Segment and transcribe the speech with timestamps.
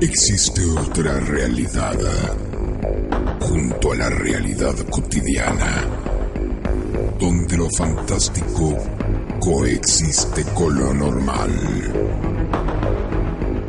[0.00, 1.94] Existe otra realidad
[3.40, 5.84] junto a la realidad cotidiana,
[7.20, 8.76] donde lo fantástico
[9.38, 11.50] coexiste con lo normal.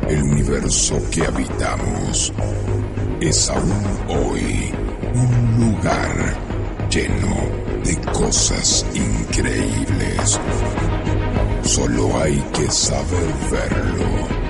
[0.08, 2.32] El universo que habitamos
[3.20, 4.72] es aún hoy
[5.14, 6.51] un lugar
[6.92, 7.36] lleno
[7.84, 10.40] de cosas increíbles.
[11.62, 14.42] Solo hay que saber verlo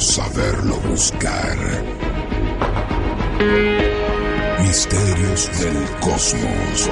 [0.00, 1.56] saberlo buscar.
[4.60, 6.90] Misterios del cosmos.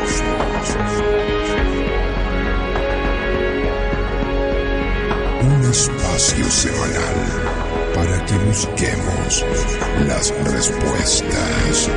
[5.42, 7.18] Un espacio semanal
[7.94, 9.44] para que busquemos
[10.06, 11.90] las respuestas.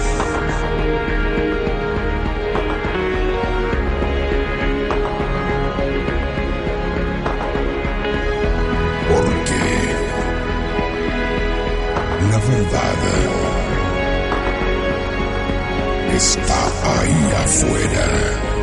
[17.45, 18.54] Afuera.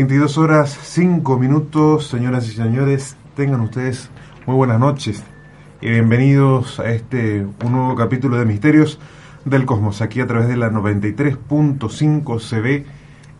[0.00, 4.08] 22 horas 5 minutos, señoras y señores, tengan ustedes
[4.46, 5.22] muy buenas noches
[5.82, 8.98] y bienvenidos a este un nuevo capítulo de Misterios
[9.44, 12.86] del Cosmos, aquí a través de la 93.5 CB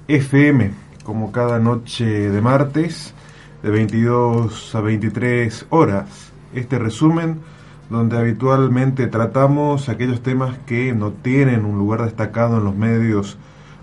[0.09, 0.73] FM,
[1.03, 3.15] como cada noche de martes,
[3.63, 6.31] de 22 a 23 horas.
[6.53, 7.41] Este resumen
[7.89, 13.39] donde habitualmente tratamos aquellos temas que no tienen un lugar destacado en los medios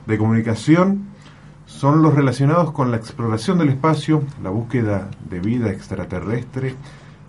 [0.05, 1.16] de comunicación
[1.67, 6.73] son los relacionados con la exploración del espacio, la búsqueda de vida extraterrestre,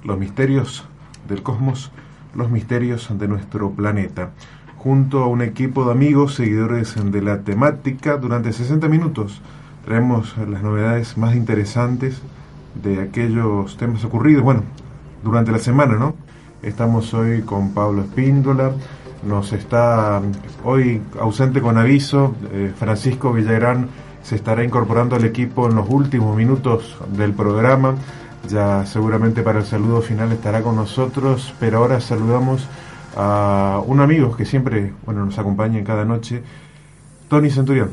[0.05, 0.87] los misterios
[1.29, 1.91] del cosmos,
[2.35, 4.31] los misterios de nuestro planeta.
[4.79, 9.43] Junto a un equipo de amigos, seguidores de la temática, durante 60 minutos
[9.85, 12.23] traemos las novedades más interesantes
[12.81, 14.63] de aquellos temas ocurridos, bueno,
[15.25, 16.15] durante la semana, ¿no?
[16.63, 18.73] Estamos hoy con Pablo Espíndola,
[19.27, 20.23] nos está
[20.65, 23.89] hoy ausente con aviso eh, Francisco Villagrán
[24.29, 27.95] se estará incorporando al equipo en los últimos minutos del programa.
[28.47, 32.69] Ya seguramente para el saludo final estará con nosotros, pero ahora saludamos
[33.17, 36.43] a un amigo que siempre bueno, nos acompaña en cada noche,
[37.29, 37.89] Tony Centurión.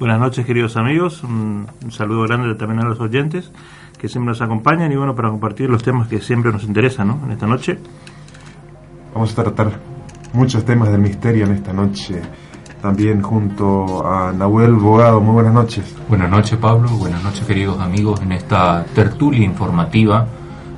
[0.00, 1.22] Buenas noches, queridos amigos.
[1.22, 3.52] Un, saludo grande también a los oyentes
[3.96, 7.20] que siempre nos acompañan y bueno, para compartir los temas que siempre nos interesan ¿no?
[7.26, 7.78] en esta noche.
[9.14, 9.78] Vamos a tratar
[10.32, 12.22] muchos temas del misterio en esta noche,
[12.80, 15.20] también junto a Nahuel Bogado.
[15.20, 15.94] Muy buenas noches.
[16.08, 16.88] Buenas noches, Pablo.
[16.90, 20.26] Buenas noches, queridos amigos, en esta tertulia informativa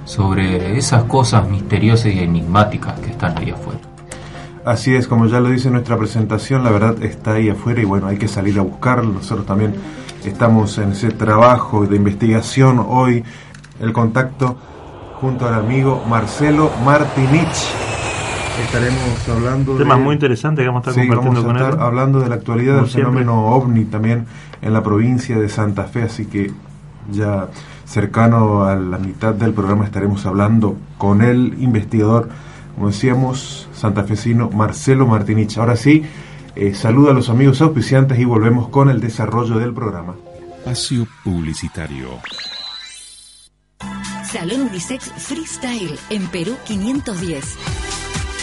[0.05, 3.81] sobre esas cosas misteriosas y enigmáticas que están ahí afuera.
[4.65, 8.07] Así es, como ya lo dice nuestra presentación, la verdad está ahí afuera y bueno,
[8.07, 9.13] hay que salir a buscarlo.
[9.13, 9.75] Nosotros también
[10.25, 13.25] estamos en ese trabajo de investigación hoy,
[13.81, 14.57] el contacto
[15.21, 17.98] junto al amigo Marcelo Martinich.
[18.65, 19.79] Estaremos hablando de...
[19.79, 22.77] Temas muy interesantes que vamos a estar compartiendo vamos a estar hablando de la actualidad
[22.77, 24.27] del fenómeno ovni también
[24.61, 26.51] en la provincia de Santa Fe, así que
[27.11, 27.49] ya
[27.85, 32.29] cercano a la mitad del programa estaremos hablando con el investigador
[32.79, 35.59] como decíamos, santafesino Marcelo Martinich.
[35.59, 36.05] Ahora sí,
[36.55, 40.15] eh, saluda a los amigos auspiciantes y volvemos con el desarrollo del programa.
[40.59, 42.21] Espacio Publicitario.
[44.23, 47.88] Salón Unisex Freestyle en Perú 510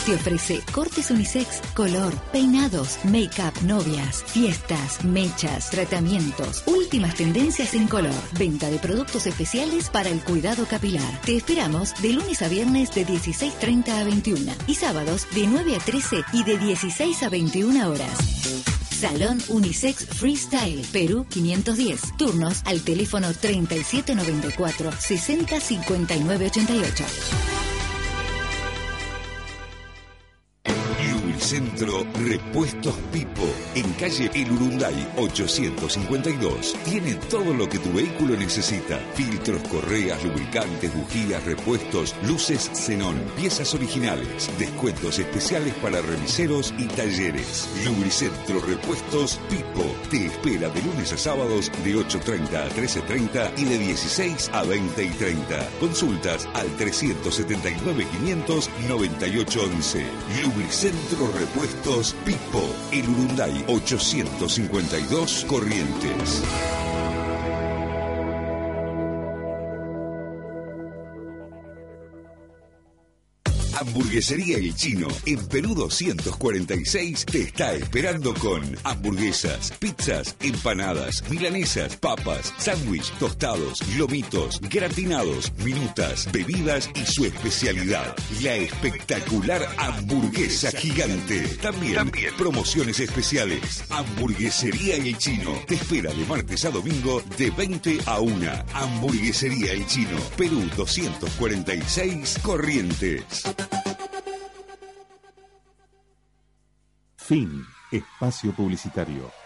[0.05, 8.13] te ofrece cortes unisex, color, peinados, make-up, novias, fiestas, mechas, tratamientos, últimas tendencias en color,
[8.37, 11.21] venta de productos especiales para el cuidado capilar.
[11.21, 15.79] Te esperamos de lunes a viernes de 16.30 a 21 y sábados de 9 a
[15.79, 18.15] 13 y de 16 a 21 horas.
[18.91, 22.15] Salón Unisex Freestyle, Perú 510.
[22.17, 27.64] Turnos al teléfono 3794 605988.
[31.45, 36.73] Centro Repuestos Pipo, en calle El Urunday 852.
[36.83, 38.97] Tiene todo lo que tu vehículo necesita.
[39.13, 47.69] Filtros, correas, lubricantes, bujías, repuestos, luces xenón, piezas originales, descuentos especiales para remiseros y talleres.
[47.85, 53.77] Lubricentro Repuestos Pipo te espera de lunes a sábados de 8.30 a 13.30 y de
[53.77, 55.69] 16 a 20 y 30.
[55.79, 60.05] Consultas al 379 500 9811.
[60.43, 66.41] Lubricentro Repuestos Pipo, el Urunday 852 Corrientes.
[73.75, 82.53] Hamburguesería El Chino, en Perú 246, te está esperando con hamburguesas, pizzas, empanadas, milanesas, papas,
[82.57, 91.41] sándwich, tostados, lomitos, gratinados, minutas, bebidas y su especialidad, la espectacular hamburguesa gigante.
[91.61, 93.83] También, También promociones especiales.
[93.89, 98.51] Hamburguesería El Chino te espera de martes a domingo de 20 a 1.
[98.73, 103.43] Hamburguesería El Chino, Perú 246, Corrientes.
[107.27, 107.65] Fin.
[107.91, 109.44] Espacio Publicitario.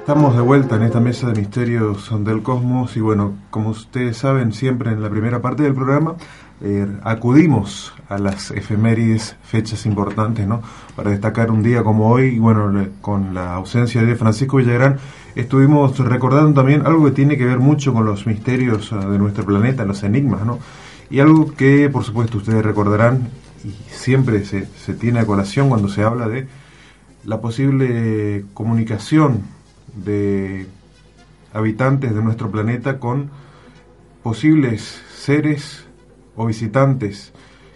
[0.00, 4.52] Estamos de vuelta en esta mesa de misterios del cosmos y bueno, como ustedes saben,
[4.52, 6.14] siempre en la primera parte del programa
[6.62, 10.62] eh, acudimos a las efemérides, fechas importantes, ¿no?
[10.96, 14.98] Para destacar un día como hoy y bueno, con la ausencia de Francisco Villagrán,
[15.34, 19.44] estuvimos recordando también algo que tiene que ver mucho con los misterios ah, de nuestro
[19.44, 20.58] planeta, los enigmas, ¿no?
[21.10, 23.28] Y algo que por supuesto ustedes recordarán
[23.64, 26.48] y siempre se, se tiene a colación cuando se habla de
[27.22, 29.59] la posible comunicación
[29.94, 30.66] de
[31.52, 33.30] habitantes de nuestro planeta con
[34.22, 35.84] posibles seres
[36.36, 37.32] o visitantes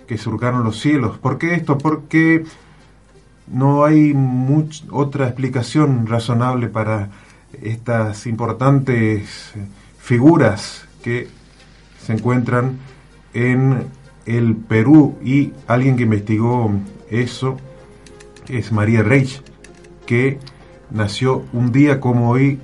[0.07, 1.19] que surcaron los cielos.
[1.19, 1.79] ¿Por qué esto?
[1.79, 2.45] Porque
[3.47, 4.15] no hay
[4.91, 7.11] otra explicación razonable para
[7.63, 9.53] estas importantes
[9.99, 11.29] figuras que
[12.05, 12.79] se encuentran
[13.33, 13.87] en
[14.27, 16.73] el Perú y alguien que investigó
[17.11, 17.57] eso
[18.49, 19.43] es María Reich,
[20.07, 20.39] que
[20.91, 22.59] nació un día como hoy,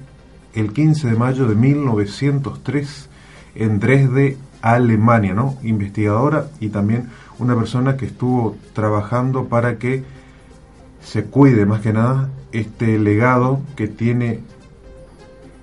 [0.55, 3.09] el 15 de mayo de 1903,
[3.55, 5.57] en Dresde, Alemania, ¿no?
[5.63, 7.09] Investigadora y también
[7.39, 10.05] una persona que estuvo trabajando para que
[11.03, 14.41] se cuide más que nada este legado que tiene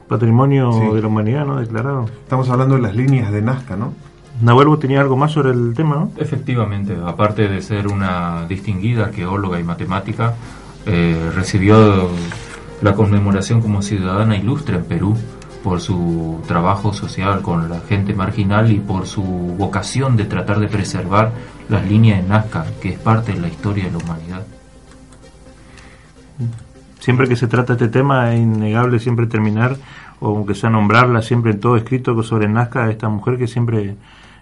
[0.08, 0.96] Patrimonio Sí.
[0.96, 1.60] de la humanidad, ¿no?
[1.60, 2.06] Declarado.
[2.24, 3.94] Estamos hablando de las líneas de Nazca, ¿no?
[4.42, 6.12] Nahuel, vos tenías algo más sobre el tema, ¿no?
[6.18, 10.36] Efectivamente, aparte de ser una distinguida arqueóloga y matemática,
[10.86, 12.10] eh, recibió
[12.82, 15.16] la conmemoración como ciudadana ilustre en Perú
[15.64, 20.68] por su trabajo social con la gente marginal y por su vocación de tratar de
[20.68, 21.32] preservar
[21.70, 24.46] las líneas de Nazca, que es parte de la historia de la humanidad.
[27.00, 29.76] Siempre que se trata este tema es innegable siempre terminar,
[30.20, 33.96] o aunque sea nombrarla siempre en todo escrito sobre Nazca, esta mujer que siempre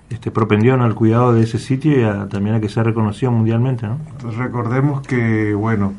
[0.10, 3.88] este, propendió al cuidado de ese sitio y a- también a que sea reconocido mundialmente,
[3.88, 3.98] ¿no?
[4.38, 5.94] Recordemos que, bueno,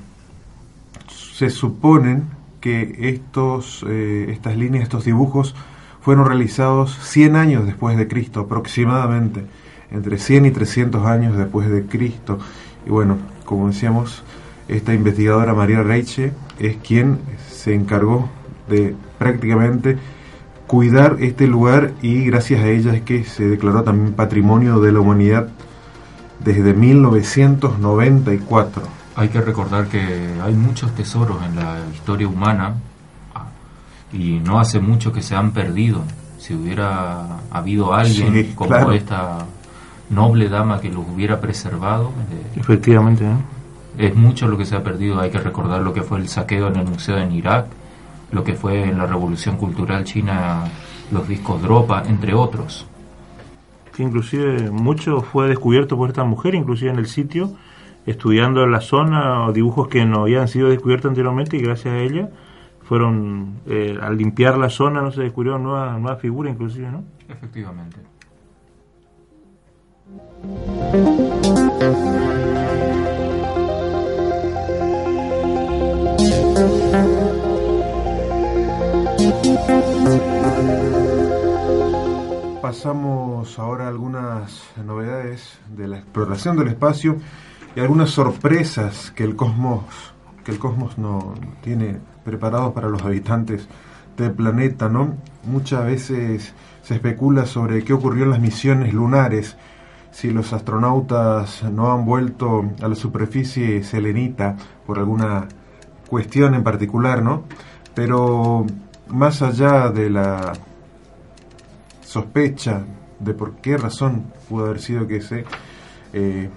[1.36, 2.24] se suponen
[2.62, 5.54] que estos, eh, estas líneas, estos dibujos,
[6.00, 9.44] fueron realizados 100 años después de Cristo, aproximadamente,
[9.90, 12.38] entre 100 y 300 años después de Cristo.
[12.86, 14.24] Y bueno, como decíamos,
[14.66, 17.18] esta investigadora María Reiche es quien
[17.50, 18.30] se encargó
[18.66, 19.98] de prácticamente
[20.66, 25.00] cuidar este lugar y gracias a ella es que se declaró también patrimonio de la
[25.00, 25.50] humanidad
[26.42, 28.95] desde 1994.
[29.16, 29.98] Hay que recordar que
[30.42, 32.74] hay muchos tesoros en la historia humana
[33.34, 33.46] ah,
[34.12, 36.02] y no hace mucho que se han perdido.
[36.38, 38.92] Si hubiera habido alguien Sí, como claro.
[38.92, 39.46] esta
[40.10, 43.40] noble dama que los hubiera preservado, eh, Efectivamente, ¿no?
[43.98, 45.18] es mucho lo que se ha perdido.
[45.18, 47.66] Hay que recordar lo que fue el saqueo en el museo en Irak,
[48.32, 50.64] lo que fue en la revolución cultural china,
[51.10, 52.86] los discos Dropa, entre otros.
[53.94, 57.52] que inclusive mucho fue descubierto por esta mujer, inclusive en el sitio,
[58.06, 62.30] estudiando la zona, o dibujos que no habían sido descubiertos anteriormente y gracias a ella
[62.86, 67.02] fueron, eh, al limpiar la zona, no se descubrió nueva, nueva figura inclusive, ¿no?
[67.28, 67.96] Efectivamente.
[82.62, 87.16] Pasamos ahora a algunas novedades de la exploración del espacio
[87.76, 89.84] y algunas sorpresas que el cosmos
[90.42, 93.68] que el cosmos no tiene preparados para los habitantes
[94.16, 95.16] del planeta, ¿no?
[95.44, 99.56] Muchas veces se especula sobre qué ocurrió en las misiones lunares,
[100.12, 104.56] si los astronautas no han vuelto a la superficie selenita
[104.86, 105.48] por alguna
[106.08, 107.42] cuestión en particular, ¿no?
[107.92, 108.64] Pero
[109.08, 110.52] más allá de la
[112.02, 112.84] sospecha
[113.18, 115.44] de por qué razón pudo haber sido que se
[116.12, 116.48] eh,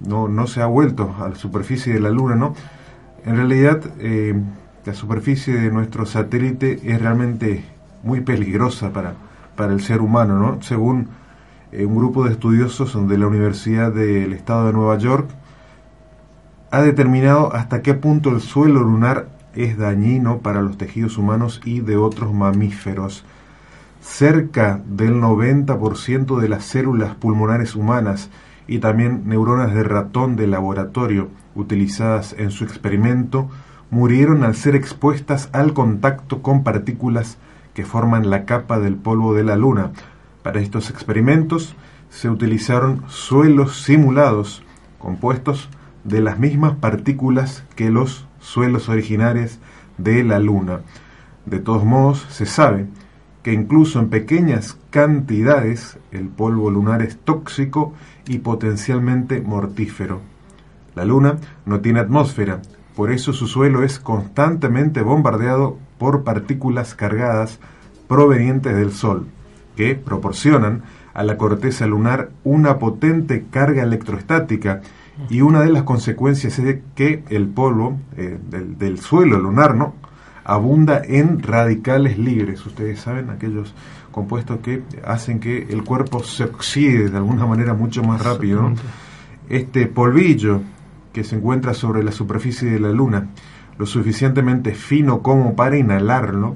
[0.00, 2.54] no, no se ha vuelto a la superficie de la Luna, ¿no?
[3.24, 4.34] En realidad, eh,
[4.84, 7.64] la superficie de nuestro satélite es realmente
[8.02, 9.14] muy peligrosa para,
[9.56, 10.62] para el ser humano, ¿no?
[10.62, 11.08] Según
[11.72, 15.30] eh, un grupo de estudiosos de la Universidad del Estado de Nueva York,
[16.70, 21.80] ha determinado hasta qué punto el suelo lunar es dañino para los tejidos humanos y
[21.80, 23.24] de otros mamíferos.
[24.00, 28.28] Cerca del 90% de las células pulmonares humanas
[28.66, 33.48] y también neuronas de ratón de laboratorio utilizadas en su experimento
[33.90, 37.38] murieron al ser expuestas al contacto con partículas
[37.74, 39.92] que forman la capa del polvo de la Luna.
[40.42, 41.76] Para estos experimentos
[42.08, 44.62] se utilizaron suelos simulados
[44.98, 45.68] compuestos
[46.04, 49.58] de las mismas partículas que los suelos originales
[49.98, 50.80] de la Luna.
[51.46, 52.86] De todos modos, se sabe
[53.42, 57.92] que incluso en pequeñas cantidades el polvo lunar es tóxico
[58.26, 60.20] y potencialmente mortífero.
[60.94, 62.60] La Luna no tiene atmósfera,
[62.94, 67.58] por eso su suelo es constantemente bombardeado por partículas cargadas
[68.08, 69.26] provenientes del Sol,
[69.76, 74.82] que proporcionan a la corteza lunar una potente carga electrostática
[75.30, 79.94] y una de las consecuencias es que el polvo eh, del, del suelo lunar no
[80.44, 82.64] abunda en radicales libres.
[82.66, 83.74] Ustedes saben, aquellos
[84.14, 88.62] compuestos que hacen que el cuerpo se oxide de alguna manera mucho más rápido.
[88.62, 88.74] ¿no?
[89.48, 90.60] Este polvillo
[91.12, 93.30] que se encuentra sobre la superficie de la Luna,
[93.76, 96.54] lo suficientemente fino como para inhalarlo,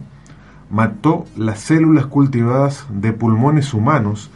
[0.71, 4.31] mató las células cultivadas de pulmones humanos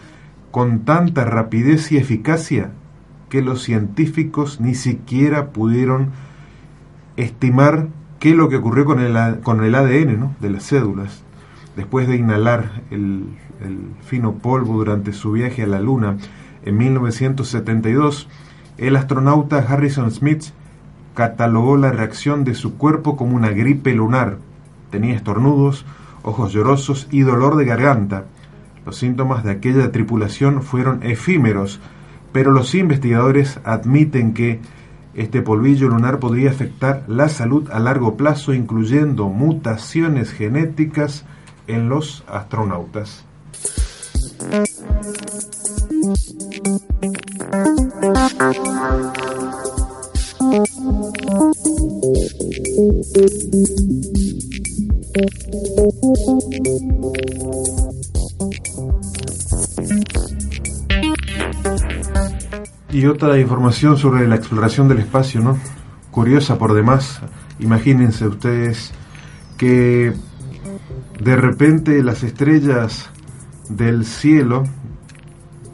[0.50, 2.72] con tanta rapidez y eficacia
[3.28, 6.10] que los científicos ni siquiera pudieron
[7.16, 7.86] estimar
[8.18, 10.34] qué es lo que ocurrió con el, con el ADN ¿no?
[10.40, 11.22] de las células.
[11.76, 13.24] Después de inhalar el,
[14.04, 16.16] fino polvo durante su viaje a la Luna
[16.64, 18.28] en 1972,
[18.76, 20.46] el astronauta Harrison Smith
[21.14, 24.38] catalogó la reacción de su cuerpo como una gripe lunar.
[24.90, 25.86] Tenía estornudos,
[26.22, 28.24] ojos llorosos y dolor de garganta.
[28.84, 31.80] Los síntomas de aquella tripulación fueron efímeros,
[32.32, 34.60] pero los investigadores admiten que
[35.14, 41.26] Este polvillo lunar podría afectar la salud a largo plazo, incluyendo mutaciones genéticas
[41.66, 43.24] en los astronautas.
[62.90, 65.58] Y otra información sobre la exploración del espacio, ¿no?
[66.10, 67.20] Curiosa por demás.
[67.58, 68.92] Imagínense ustedes
[69.56, 70.12] que
[71.22, 73.08] de repente las estrellas
[73.68, 74.64] del cielo,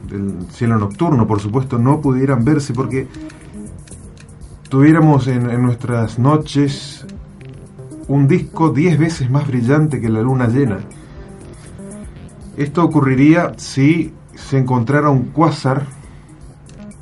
[0.06, 3.08] del cielo nocturno, por supuesto, no pudieran verse porque
[4.68, 7.06] tuviéramos en, nuestras noches
[8.08, 10.80] un disco 10 veces más brillante que la luna llena.
[12.58, 15.86] Esto ocurriría si se encontrara un cuásar,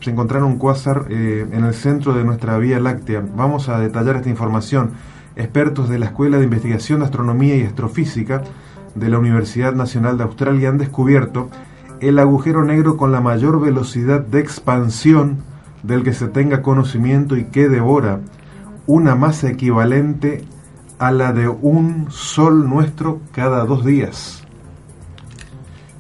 [0.01, 3.25] se encontrara un cuásar eh, en el centro de nuestra Vía Láctea.
[3.35, 4.93] Vamos a detallar esta información.
[5.37, 8.43] Expertos de la Escuela de Investigación de Astronomía y Astrofísica
[8.95, 11.51] de la Universidad Nacional de Australia han descubierto
[12.01, 15.39] el agujero negro con la mayor velocidad de expansión
[15.83, 18.21] del que se tenga conocimiento y que devora
[18.87, 20.45] una masa equivalente
[20.99, 24.43] a la de un sol nuestro cada dos días.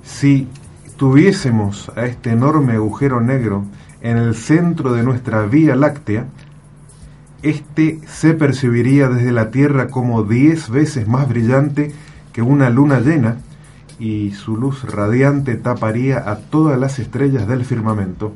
[0.03, 0.49] Si
[0.97, 3.65] tuviésemos a este enorme agujero negro
[4.01, 6.27] en el centro de nuestra Vía Láctea,
[7.43, 11.93] este se percibiría desde la Tierra como 10 veces más brillante
[12.33, 13.39] que una luna llena
[13.99, 18.33] y su luz radiante taparía a todas las estrellas del firmamento.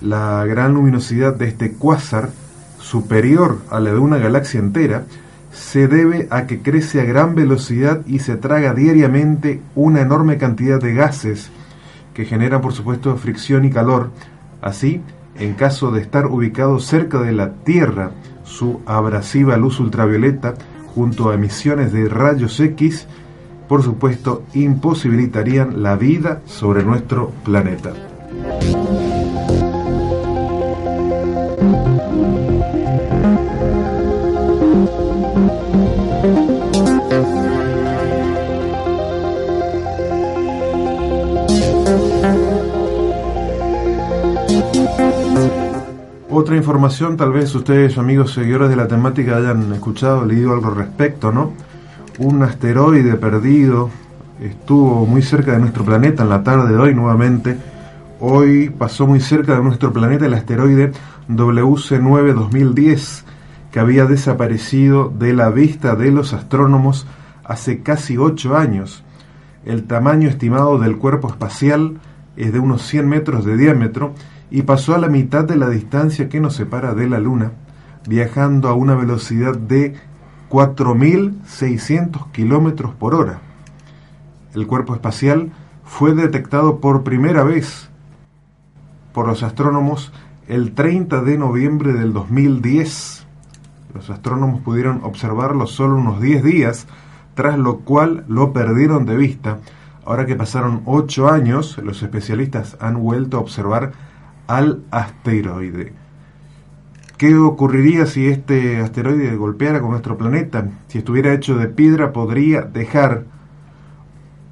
[0.00, 2.30] La gran luminosidad de este cuásar,
[2.78, 5.04] superior a la de una galaxia entera,
[5.52, 10.80] se debe a que crece a gran velocidad y se traga diariamente una enorme cantidad
[10.80, 11.50] de gases
[12.12, 14.10] que generan por supuesto fricción y calor.
[14.60, 15.00] Así,
[15.38, 18.12] en caso de estar ubicado cerca de la Tierra,
[18.44, 20.54] su abrasiva luz ultravioleta
[20.94, 23.06] junto a emisiones de rayos X,
[23.68, 27.92] por supuesto, imposibilitarían la vida sobre nuestro planeta.
[46.44, 50.76] Otra información, tal vez ustedes, amigos seguidores de la temática, hayan escuchado, leído algo al
[50.76, 51.54] respecto, ¿no?
[52.18, 53.88] Un asteroide perdido
[54.38, 57.56] estuvo muy cerca de nuestro planeta en la tarde de hoy nuevamente.
[58.20, 60.92] Hoy pasó muy cerca de nuestro planeta el asteroide
[61.30, 63.24] WC9 2010,
[63.72, 67.06] que había desaparecido de la vista de los astrónomos
[67.42, 69.02] hace casi 8 años.
[69.64, 72.00] El tamaño estimado del cuerpo espacial
[72.36, 74.12] es de unos 100 metros de diámetro
[74.54, 77.50] y pasó a la mitad de la distancia que nos separa de la Luna,
[78.06, 79.96] viajando a una velocidad de
[80.48, 83.40] 4.600 kilómetros por hora.
[84.54, 85.50] El cuerpo espacial
[85.82, 87.90] fue detectado por primera vez
[89.12, 90.12] por los astrónomos
[90.46, 93.26] el 30 de noviembre del 2010.
[93.92, 96.86] Los astrónomos pudieron observarlo solo unos 10 días,
[97.34, 99.58] tras lo cual lo perdieron de vista.
[100.06, 104.13] Ahora que pasaron 8 años, los especialistas han vuelto a observar
[104.46, 105.92] al asteroide.
[107.16, 110.68] ¿Qué ocurriría si este asteroide golpeara con nuestro planeta?
[110.88, 113.24] Si estuviera hecho de piedra podría dejar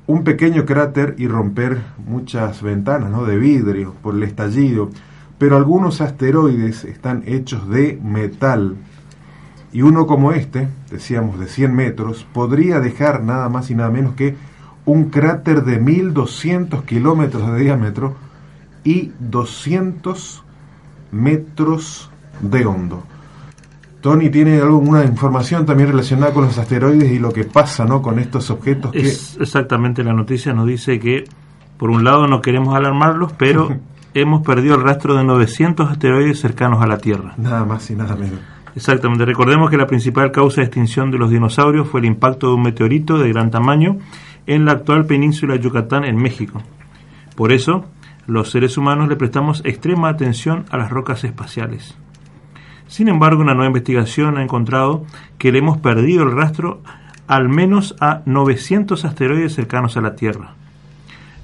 [0.07, 3.25] un pequeño cráter y romper muchas ventanas ¿no?
[3.25, 4.91] de vidrio por el estallido.
[5.39, 8.77] Pero algunos asteroides están hechos de metal.
[9.73, 14.15] Y uno como este, decíamos de 100 metros, podría dejar nada más y nada menos
[14.15, 14.37] que
[14.85, 18.15] un cráter de 1200 kilómetros de diámetro
[18.85, 20.43] y 200
[21.13, 23.05] metros de hondo.
[24.01, 28.03] Tony tiene alguna información también relacionada con los asteroides y lo que pasa ¿no?
[28.03, 28.91] con estos objetos.
[28.91, 29.01] Que...
[29.01, 31.25] Es exactamente la noticia nos dice que
[31.77, 33.77] por un lado no queremos alarmarlos, pero
[34.15, 37.35] hemos perdido el rastro de 900 asteroides cercanos a la Tierra.
[37.37, 38.41] Nada más y nada menos.
[38.75, 39.25] Exactamente.
[39.25, 42.63] Recordemos que la principal causa de extinción de los dinosaurios fue el impacto de un
[42.63, 43.99] meteorito de gran tamaño
[44.47, 46.61] en la actual península de Yucatán, en México.
[47.37, 47.85] Por eso,
[48.27, 51.97] los seres humanos le prestamos extrema atención a las rocas espaciales.
[52.87, 55.05] Sin embargo, una nueva investigación ha encontrado
[55.39, 56.83] que le hemos perdido el rastro
[57.27, 60.55] al menos a 900 asteroides cercanos a la Tierra.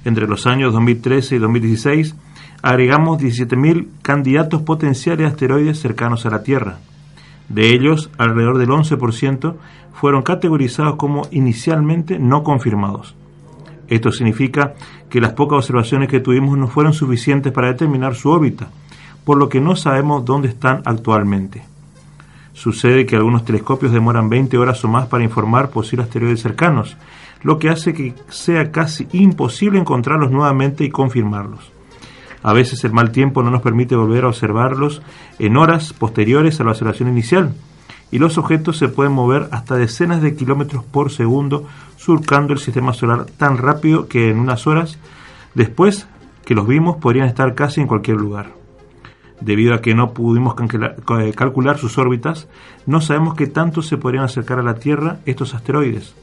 [0.05, 2.15] Entre los años 2013 y 2016,
[2.61, 6.77] agregamos 17.000 candidatos potenciales a asteroides cercanos a la Tierra.
[7.49, 9.55] De ellos, alrededor del 11%
[9.93, 13.15] fueron categorizados como inicialmente no confirmados.
[13.89, 14.75] Esto significa
[15.09, 18.69] que las pocas observaciones que tuvimos no fueron suficientes para determinar su órbita,
[19.25, 21.63] por lo que no sabemos dónde están actualmente.
[22.53, 26.97] Sucede que algunos telescopios demoran 20 horas o más para informar posibles asteroides cercanos,
[27.41, 31.71] lo que hace que sea casi imposible encontrarlos nuevamente y confirmarlos.
[32.43, 35.01] A veces el mal tiempo no nos permite volver a observarlos
[35.39, 37.53] en horas posteriores a la observación inicial,
[38.11, 41.65] y los objetos se pueden mover hasta decenas de kilómetros por segundo
[41.99, 44.97] surcando el sistema solar tan rápido que en unas horas
[45.53, 46.07] después
[46.45, 48.53] que los vimos podrían estar casi en cualquier lugar.
[49.41, 52.47] Debido a que no pudimos eh, calcular sus órbitas,
[52.85, 56.15] no sabemos qué tanto se podrían acercar a la Tierra estos asteroides.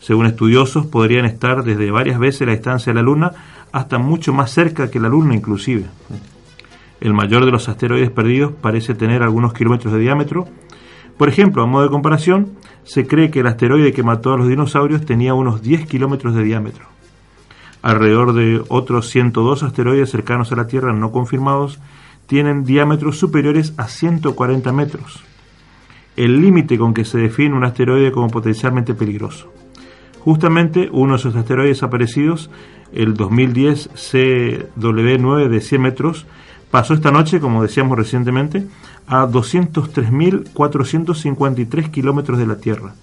[0.00, 3.32] Según estudiosos, podrían estar desde varias veces la distancia de la Luna
[3.72, 5.86] hasta mucho más cerca que la Luna inclusive.
[7.00, 10.46] El mayor de los asteroides perdidos parece tener algunos kilómetros de diámetro.
[11.16, 12.52] Por ejemplo, a modo de comparación,
[12.84, 16.44] se cree que el asteroide que mató a los dinosaurios tenía unos 10 kilómetros de
[16.44, 16.86] diámetro.
[17.82, 21.78] Alrededor de otros 102 asteroides cercanos a la Tierra no confirmados
[22.26, 25.22] tienen diámetros superiores a 140 metros,
[26.16, 29.52] el límite con que se define un asteroide como potencialmente peligroso.
[30.20, 32.50] Justamente uno de esos asteroides aparecidos,
[32.92, 36.26] el 2010 CW9 de 100 metros,
[36.70, 38.66] pasó esta noche, como decíamos recientemente,
[39.06, 42.94] a 203.453 kilómetros de la Tierra.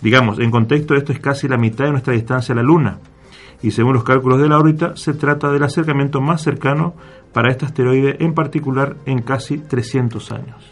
[0.00, 2.98] Digamos, en contexto, esto es casi la mitad de nuestra distancia a la Luna,
[3.62, 6.94] y según los cálculos de la órbita, se trata del acercamiento más cercano
[7.32, 10.64] para este asteroide, en particular en casi 300 años.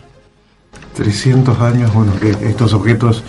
[0.94, 3.24] 300 años, bueno, que estos objetos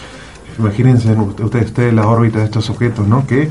[0.60, 3.26] imagínense ustedes, ustedes la órbita de estos objetos, ¿no?
[3.28, 3.50] Que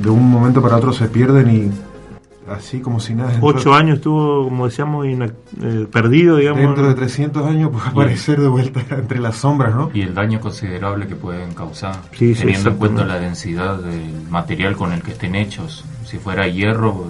[0.00, 1.70] de un momento para otro se pierden y
[2.50, 3.38] así como si nada.
[3.40, 6.62] Ocho años estuvo, como decíamos, eh, perdido, digamos.
[6.62, 9.90] Dentro de 300 años puede aparecer de vuelta entre las sombras, ¿no?
[9.94, 14.92] Y el daño considerable que pueden causar, teniendo en cuenta la densidad del material con
[14.92, 15.84] el que estén hechos.
[16.04, 17.06] Si fuera hierro,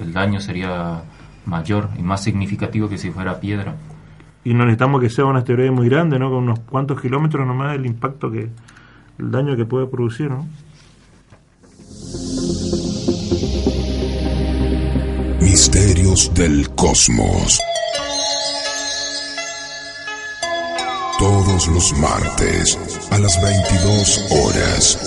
[0.00, 1.02] el daño sería
[1.46, 3.74] mayor y más significativo que si fuera piedra
[4.44, 6.30] y no necesitamos que sea un asteroide muy grande, ¿no?
[6.30, 8.48] Con unos cuantos kilómetros nomás el impacto que,
[9.18, 10.46] el daño que puede producir, ¿no?
[15.60, 17.60] Misterios del Cosmos.
[21.18, 22.78] Todos los martes
[23.10, 24.98] a las 22 horas.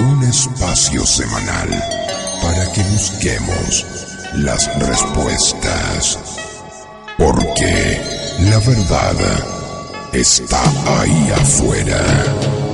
[0.00, 1.70] Un espacio semanal
[2.42, 3.86] para que busquemos
[4.34, 6.18] las respuestas
[7.16, 8.02] porque
[8.40, 9.16] la verdad
[10.12, 10.60] está
[11.00, 12.65] ahí afuera.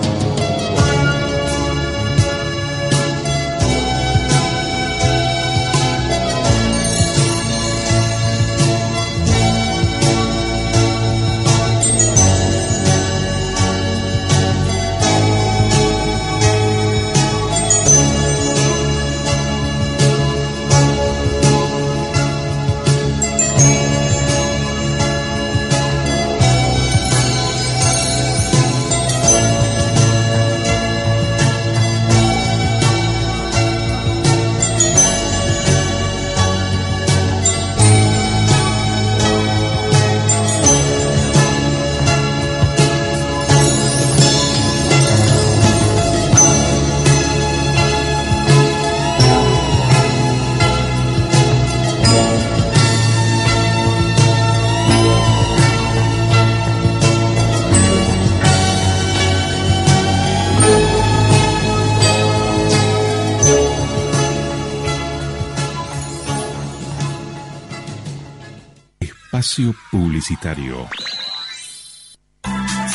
[69.90, 70.88] Publicitario.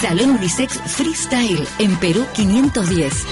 [0.01, 3.25] Salón Unisex Freestyle en Perú 510.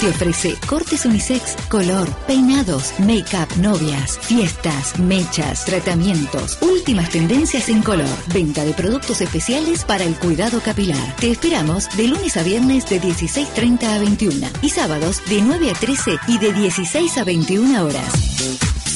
[0.00, 8.08] Te ofrece cortes unisex, color, peinados, make-up, novias, fiestas, mechas, tratamientos, últimas tendencias en color,
[8.32, 11.16] venta de productos especiales para el cuidado capilar.
[11.16, 15.74] Te esperamos de lunes a viernes de 16.30 a 21 y sábados de 9 a
[15.74, 18.49] 13 y de 16 a 21 horas.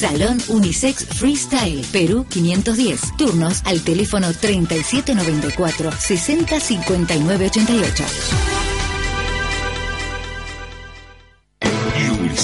[0.05, 3.17] Salón Unisex Freestyle, Perú 510.
[3.17, 8.54] Turnos al teléfono 3794 605988.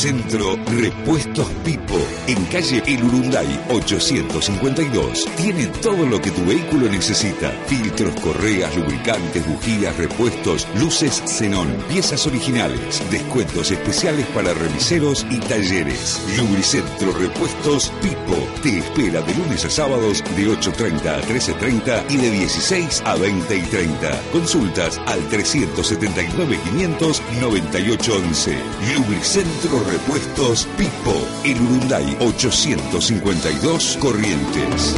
[0.02, 5.26] Centro Repuestos Pipo, en calle El Urunday 852.
[5.38, 7.52] Tiene todo lo que tu vehículo necesita.
[7.68, 16.20] Filtros, correas, lubricantes, bujías, repuestos, luces xenón, piezas originales, descuentos especiales para remiseros y talleres.
[16.36, 22.32] Lubricentro Repuestos Pipo te espera de lunes a sábados de 8.30 a 13.30 y de
[22.32, 24.22] 16 a 20 y 30.
[24.32, 28.58] Consultas al 379 500 9811.
[28.96, 34.96] Lubricentro Repuestos Pipo, en Urunday 852 Corrientes.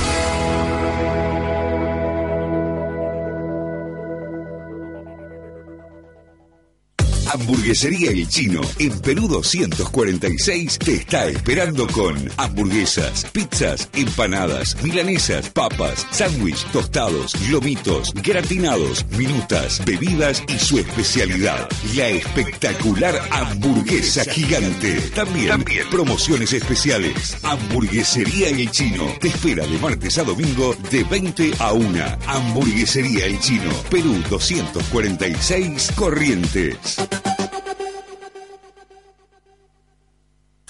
[7.43, 16.08] Hamburguesería El Chino, en Perú 246, te está esperando con hamburguesas, pizzas, empanadas, milanesas, papas,
[16.12, 25.01] sándwich, tostados, lomitos, gratinados, minutas, bebidas y su especialidad, la espectacular hamburguesa gigante.
[25.13, 27.36] También, También promociones especiales.
[27.43, 32.06] Hamburguesería El Chino te espera de martes a domingo de 20 a 1.
[32.25, 36.99] Hamburguesería El Chino, Perú 246, Corrientes.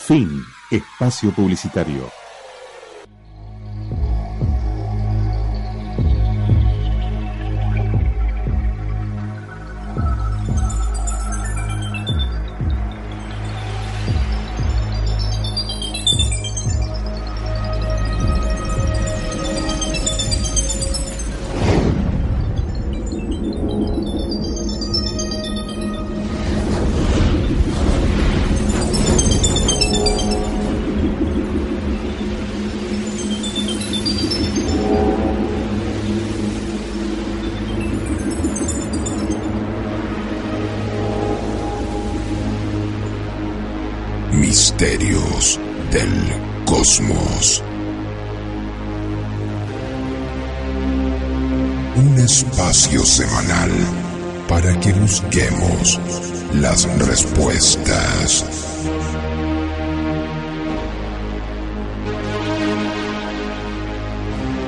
[0.06, 0.44] Fin.
[0.70, 2.23] Espacio publicitario.
[54.54, 56.00] Para que busquemos
[56.54, 58.46] las respuestas.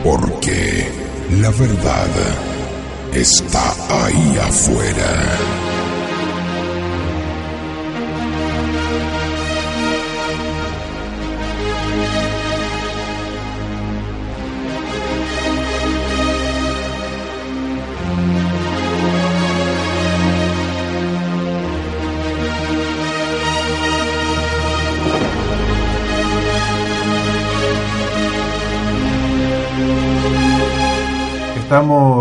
[0.04, 0.92] Porque
[1.40, 2.08] la verdad
[3.14, 3.76] está
[4.08, 5.65] ahí afuera.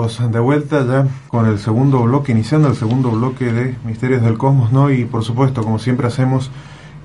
[0.05, 4.71] De vuelta ya con el segundo bloque, iniciando el segundo bloque de Misterios del Cosmos,
[4.71, 4.91] ¿no?
[4.91, 6.51] Y por supuesto, como siempre hacemos,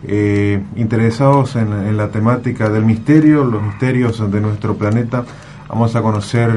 [0.04, 5.24] eh, interesados en, en la temática del misterio, los misterios de nuestro planeta,
[5.70, 6.52] vamos a conocer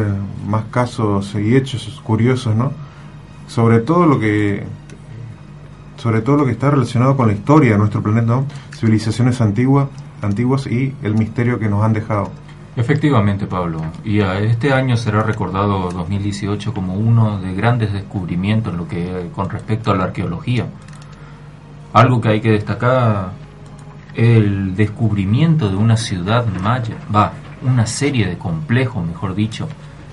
[0.46, 2.72] más casos y hechos curiosos, ¿no?
[3.46, 4.64] Sobre todo lo que
[5.96, 8.46] sobre todo lo que está relacionado con la historia de nuestro planeta, ¿no?
[8.76, 9.86] civilizaciones antiguas,
[10.20, 12.30] antiguas y el misterio que nos han dejado.
[12.74, 13.82] Efectivamente, Pablo.
[14.02, 19.30] Y a este año será recordado 2018 como uno de grandes descubrimientos en lo que
[19.34, 20.66] con respecto a la arqueología.
[21.92, 23.32] Algo que hay que destacar
[24.14, 27.32] el descubrimiento de una ciudad maya, va,
[27.62, 29.68] una serie de complejos, mejor dicho,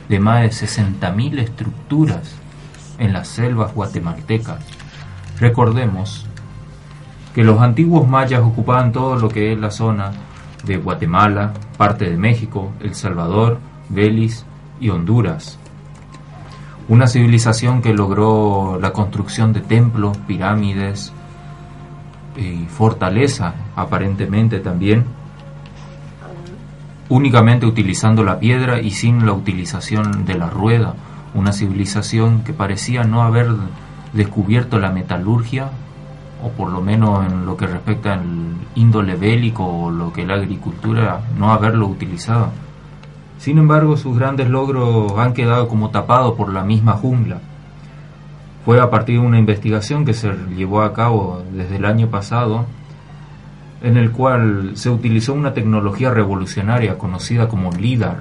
[0.09, 2.35] de más de 60.000 estructuras
[2.97, 4.59] en las selvas guatemaltecas.
[5.39, 6.25] Recordemos
[7.33, 10.11] que los antiguos mayas ocupaban todo lo que es la zona
[10.63, 14.45] de Guatemala, parte de México, El Salvador, Belice
[14.79, 15.57] y Honduras.
[16.87, 21.13] Una civilización que logró la construcción de templos, pirámides
[22.35, 25.05] y fortaleza, aparentemente también,
[27.09, 30.95] únicamente utilizando la piedra y sin la utilización de la rueda.
[31.33, 33.47] Una civilización que parecía no haber
[34.13, 35.69] descubierto la metalurgia
[36.43, 38.23] o por lo menos en lo que respecta al
[38.75, 42.51] índole bélico o lo que la agricultura, no haberlo utilizado.
[43.37, 47.39] Sin embargo, sus grandes logros han quedado como tapados por la misma jungla.
[48.65, 52.65] Fue a partir de una investigación que se llevó a cabo desde el año pasado,
[53.81, 58.19] en el cual se utilizó una tecnología revolucionaria conocida como LIDAR,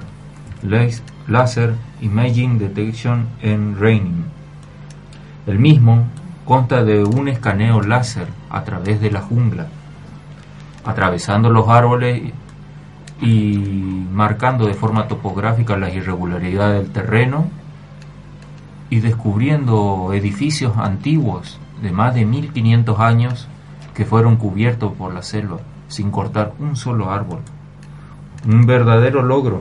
[1.27, 4.23] Laser Imaging Detection and Raining.
[5.47, 6.05] El mismo
[6.49, 9.67] consta de un escaneo láser a través de la jungla,
[10.83, 12.33] atravesando los árboles
[13.21, 17.51] y marcando de forma topográfica las irregularidades del terreno
[18.89, 23.47] y descubriendo edificios antiguos de más de 1500 años
[23.93, 27.41] que fueron cubiertos por la selva sin cortar un solo árbol.
[28.47, 29.59] Un verdadero logro.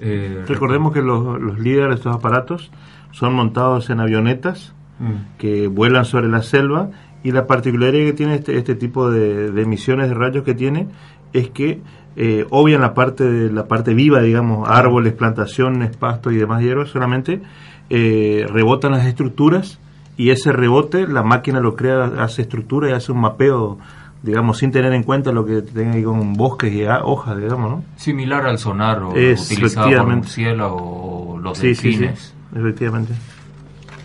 [0.00, 2.72] Eh, Recordemos que los, los líderes de estos aparatos
[3.16, 5.38] son montados en avionetas mm.
[5.38, 6.90] que vuelan sobre la selva
[7.24, 10.86] y la particularidad que tiene este, este tipo de, de, emisiones de rayos que tiene
[11.32, 11.80] es que
[12.14, 16.90] eh, obvian la parte de, la parte viva, digamos, árboles, plantaciones, pastos y demás hierbas,
[16.90, 17.40] solamente
[17.88, 19.80] eh, rebotan las estructuras
[20.18, 23.78] y ese rebote la máquina lo crea, hace estructura y hace un mapeo
[24.22, 27.84] digamos, sin tener en cuenta lo que tenga ahí con bosques y hojas, digamos, ¿no?
[27.96, 32.08] Similar al sonar o Es, utilizado por murciélagos o los Sí, sí, sí.
[32.54, 33.14] Efectivamente.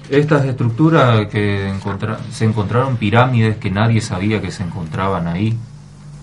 [0.09, 5.57] Estas estructuras que encontra- se encontraron pirámides que nadie sabía que se encontraban ahí.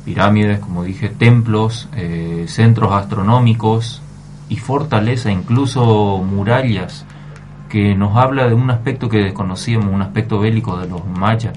[0.05, 4.03] Pirámides, como dije, templos, eh, centros astronómicos
[4.49, 7.05] y fortaleza, incluso murallas,
[7.69, 11.53] que nos habla de un aspecto que desconocíamos, un aspecto bélico de los mayas.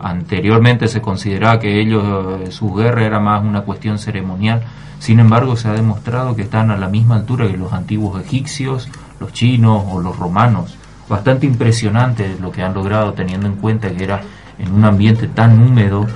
[0.00, 2.04] Anteriormente se consideraba que ellos,
[2.42, 4.62] eh, su guerra era más una cuestión ceremonial.
[4.98, 8.88] Sin embargo, se ha demostrado que están a la misma altura que los antiguos egipcios,
[9.20, 10.76] los chinos o los romanos.
[11.08, 14.22] Bastante impresionante lo que han logrado teniendo en cuenta que era
[14.58, 16.06] en un ambiente tan húmedo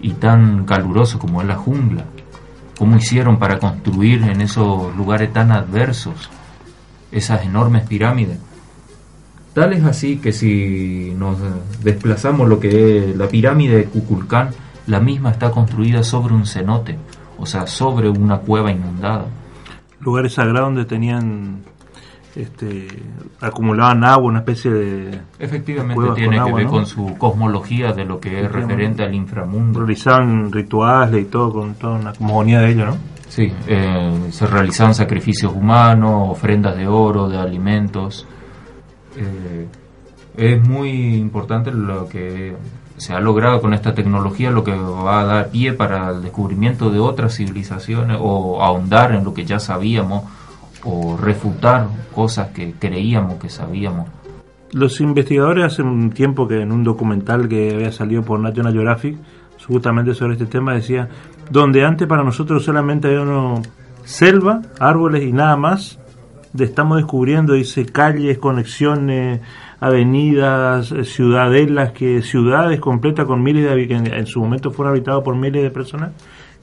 [0.00, 2.04] y tan caluroso como es la jungla.
[2.78, 6.30] ¿Cómo hicieron para construir en esos lugares tan adversos
[7.10, 8.38] esas enormes pirámides?
[9.54, 11.38] Tal es así que si nos
[11.82, 14.50] desplazamos lo que es la pirámide de Kukulcán,
[14.86, 16.98] la misma está construida sobre un cenote,
[17.38, 19.26] o sea, sobre una cueva inundada.
[20.00, 21.62] Lugares sagrados donde tenían,
[22.36, 22.86] este,
[23.40, 25.20] acumulaban agua, una especie de...
[25.38, 26.70] Efectivamente tiene que ver ¿no?
[26.70, 29.80] con su cosmología de lo que es referente al inframundo.
[29.80, 32.96] realizaban rituales y todo, con toda una cosmogonía de ello, ¿no?
[33.28, 38.26] Sí, eh, se realizaban sacrificios humanos, ofrendas de oro, de alimentos.
[39.16, 39.66] Eh,
[40.36, 42.54] es muy importante lo que
[42.98, 46.90] se ha logrado con esta tecnología, lo que va a dar pie para el descubrimiento
[46.90, 50.24] de otras civilizaciones o ahondar en lo que ya sabíamos
[50.86, 54.08] o refutar cosas que creíamos que sabíamos.
[54.72, 59.18] Los investigadores hace un tiempo que en un documental que había salido por National Geographic,
[59.66, 61.08] justamente sobre este tema, decía,
[61.50, 63.62] donde antes para nosotros solamente había una
[64.04, 65.98] selva, árboles y nada más,
[66.58, 69.40] estamos descubriendo, dice, calles, conexiones,
[69.80, 74.94] avenidas, eh, ciudadelas, que ciudades completas con miles de que en, en su momento fueron
[74.94, 76.12] habitadas por miles de personas,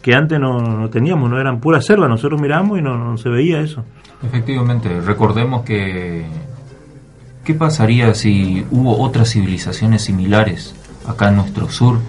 [0.03, 3.29] que antes no, no teníamos, no eran pura selva, nosotros miramos y no, no se
[3.29, 3.83] veía eso.
[4.21, 6.25] Efectivamente, recordemos que
[7.43, 10.75] ¿qué pasaría si hubo otras civilizaciones similares
[11.07, 11.99] acá en nuestro sur?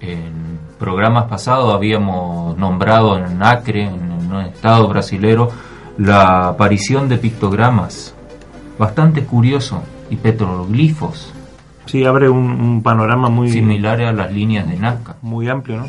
[0.00, 5.50] En programas pasados habíamos nombrado en Acre, en un estado brasilero,
[5.98, 8.14] la aparición de pictogramas,
[8.78, 11.32] bastante curioso, y petroglifos,
[11.86, 15.16] Sí, abre un, un panorama muy, similares a las líneas de Nazca.
[15.22, 15.86] muy amplio, ¿no?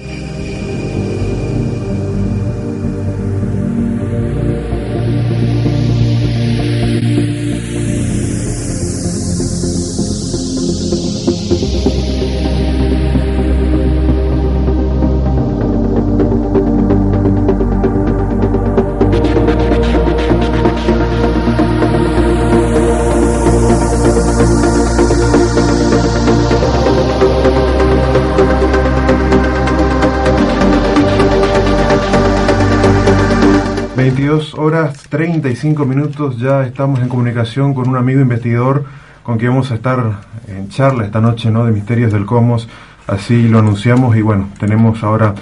[35.17, 38.85] 35 minutos, ya estamos en comunicación con un amigo investigador
[39.23, 39.99] con quien vamos a estar
[40.47, 41.65] en charla esta noche ¿no?
[41.65, 42.69] de Misterios del Cosmos,
[43.07, 45.33] así lo anunciamos y bueno, tenemos ahora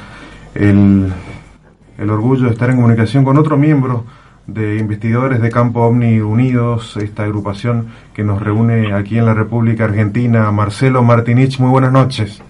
[0.54, 1.12] el,
[1.98, 4.06] el orgullo de estar en comunicación con otro miembro
[4.48, 9.84] de investigadores de Campo OVNI Unidos, esta agrupación que nos reúne aquí en la República
[9.84, 12.42] Argentina, Marcelo Martinich, muy buenas noches.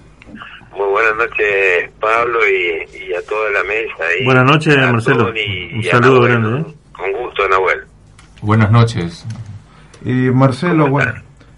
[0.78, 4.04] Muy buenas noches, Pablo, y, y a toda la mesa.
[4.22, 5.26] Y Buenas noches, a Marcelo.
[5.26, 6.85] Tony Un y a saludo grande, ¿eh?
[7.36, 7.80] Gusto, Nahuel.
[8.42, 9.26] Buenas noches.
[10.06, 11.14] Y Marcelo, ¿Cómo bueno,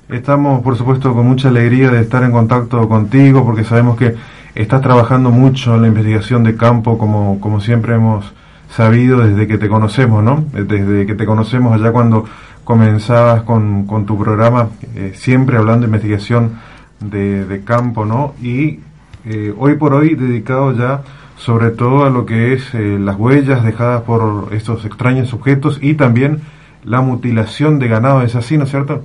[0.10, 4.16] estamos por supuesto con mucha alegría de estar en contacto contigo porque sabemos que
[4.56, 8.34] estás trabajando mucho en la investigación de campo como, como siempre hemos
[8.72, 10.46] sabido desde que te conocemos, ¿no?
[10.52, 12.26] Desde que te conocemos allá cuando
[12.64, 16.60] comenzabas con, con tu programa, eh, siempre hablando de investigación
[17.00, 18.34] de, de campo, ¿no?
[18.42, 18.80] Y
[19.26, 21.02] eh, hoy por hoy dedicado ya
[21.38, 25.94] sobre todo a lo que es eh, las huellas dejadas por estos extraños objetos y
[25.96, 26.42] también
[26.84, 29.04] la mutilación de ganado, ¿es así, no es cierto?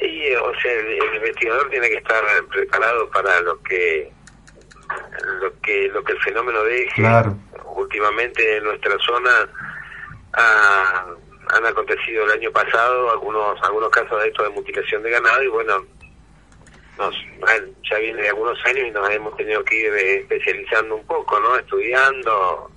[0.00, 4.12] Y, o sea, el, el investigador tiene que estar preparado para lo que
[5.40, 6.92] lo que lo que el fenómeno deje.
[6.94, 7.34] Claro.
[7.74, 9.30] Últimamente en nuestra zona
[10.34, 11.06] ha-
[11.56, 15.48] han acontecido el año pasado algunos algunos casos de esto de mutilación de ganado y
[15.48, 15.74] bueno,
[16.98, 17.14] nos
[17.90, 21.38] ya viene de algunos años y nos hemos tenido que ir eh, especializando un poco,
[21.40, 21.56] ¿no?
[21.56, 22.70] Estudiando,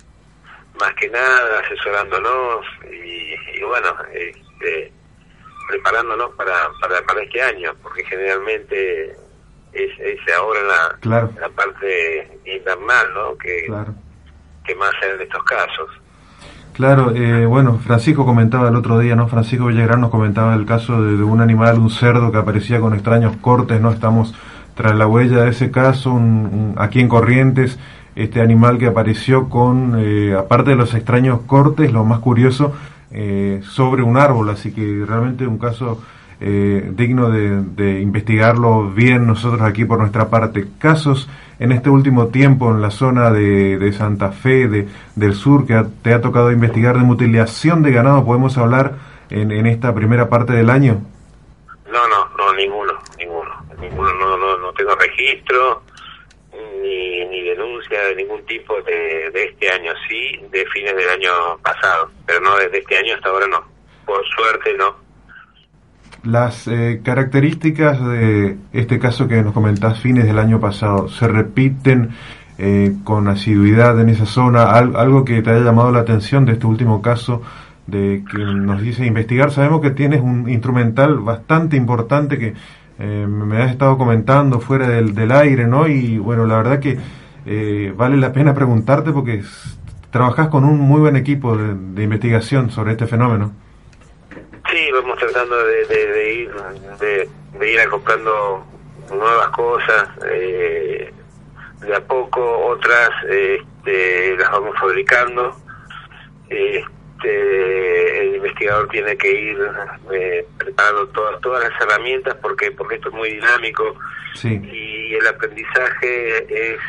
[0.78, 4.92] más que nada, asesorándonos y, y bueno, este,
[5.68, 9.16] preparándonos para, para, para este año, porque generalmente
[9.72, 11.30] es, es ahora la, Claro.
[11.40, 13.38] la parte invernal, ¿no?
[13.38, 13.94] Que, Claro.
[14.64, 15.90] que más dan estos casos.
[16.80, 19.28] Claro, eh, bueno, Francisco comentaba el otro día, ¿no?
[19.28, 23.36] Francisco Villagrán nos comentaba el caso de, un animal, un cerdo que aparecía con extraños
[23.36, 23.90] cortes, ¿no?
[23.90, 24.34] Estamos
[24.74, 27.78] tras la huella de ese caso, un, aquí en Corrientes,
[28.16, 32.72] este animal que apareció con, eh, aparte de los extraños cortes, lo más curioso,
[33.10, 36.00] eh, sobre un árbol, así que realmente un caso
[36.40, 40.66] eh, digno de, investigarlo bien nosotros aquí por nuestra parte.
[40.78, 41.28] Casos
[41.58, 45.82] en este último tiempo en la zona de, de Santa Fe, de, del sur, que
[46.02, 48.94] te ha tocado investigar de mutilación de ganado, ¿podemos hablar
[49.28, 51.02] en, en esta primera parte del año?
[51.92, 55.82] No, no, no, ninguno, ninguno, ninguno, no, no, no tengo registro,
[56.82, 61.58] ni, ni denuncia de ningún tipo de, de este año, sí, de fines del año
[61.62, 63.64] pasado, pero no desde este año hasta ahora no,
[64.06, 65.09] por suerte no.
[66.22, 72.10] Las eh, características de este caso que nos comentás fines del año pasado, ¿se repiten
[72.58, 74.64] eh, con asiduidad en esa zona?
[74.64, 77.40] ¿Al, ¿Algo que te haya llamado la atención de este último caso
[77.86, 79.50] de que nos dice investigar?
[79.50, 82.54] Sabemos que tienes un instrumental bastante importante que
[82.98, 85.88] eh, me has estado comentando fuera del, del, aire, ¿no?
[85.88, 86.98] Y bueno, la verdad que
[87.46, 89.42] eh, vale la pena preguntarte porque
[90.10, 93.52] trabajas con un muy buen equipo de, de, investigación sobre este fenómeno.
[94.70, 96.50] Sí, vamos tratando de, de, de ir
[97.00, 98.64] de, ir comprando
[99.10, 101.12] nuevas cosas, eh,
[101.80, 105.56] de a poco otras este, las vamos fabricando.
[106.48, 109.58] Este, el investigador tiene que ir
[110.12, 113.96] eh, preparando todas todas las herramientas porque porque esto es muy dinámico
[114.34, 114.60] sí.
[114.72, 116.80] y el aprendizaje es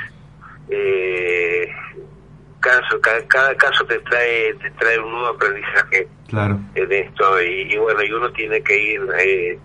[0.69, 1.67] eh,
[2.61, 6.59] caso cada, cada, caso te trae te trae un nuevo aprendizaje claro.
[6.75, 9.59] en esto y, y bueno y uno tiene que ir eh,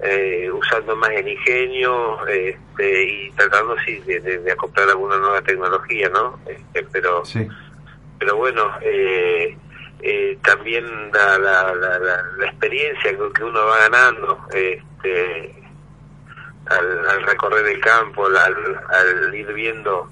[0.00, 5.40] eh, usando más el ingenio este, y tratando sí de, de, de, acoplar alguna nueva
[5.42, 7.46] tecnología no este, pero sí.
[8.18, 9.56] pero bueno eh,
[10.02, 15.54] eh, también la, la, la, la, experiencia que uno va ganando este,
[16.66, 20.08] al, al recorrer el campo, al, al ir viendo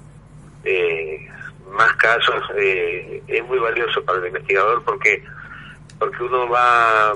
[0.63, 1.27] eh,
[1.71, 5.23] más casos, eh, es muy valioso para el investigador porque
[5.99, 7.13] porque uno va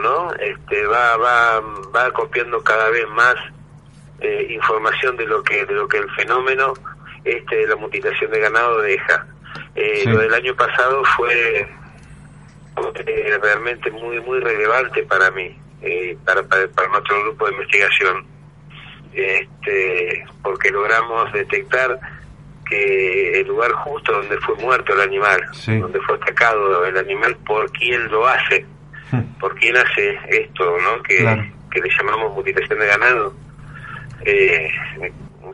[0.00, 0.32] ¿no?
[0.34, 1.60] Este, va va
[1.94, 3.34] va copiando cada vez más
[4.20, 6.74] eh, información de lo que de lo que el fenómeno
[7.24, 9.26] este de la mutilación de ganado deja
[9.74, 10.08] eh, sí.
[10.08, 16.66] Lo del año pasado fue eh, realmente muy muy relevante para mí, eh, para, para,
[16.68, 18.26] para, nuestro grupo de investigación,
[19.12, 21.98] este, porque logramos detectar
[22.68, 25.78] que el lugar justo donde fue muerto el animal, sí.
[25.78, 28.64] donde fue atacado el animal, por quién lo hace,
[29.40, 31.02] por quién hace esto, ¿no?
[31.02, 31.44] Que, claro.
[31.70, 33.34] que le llamamos mutilación de ganado.
[34.24, 34.70] Eh,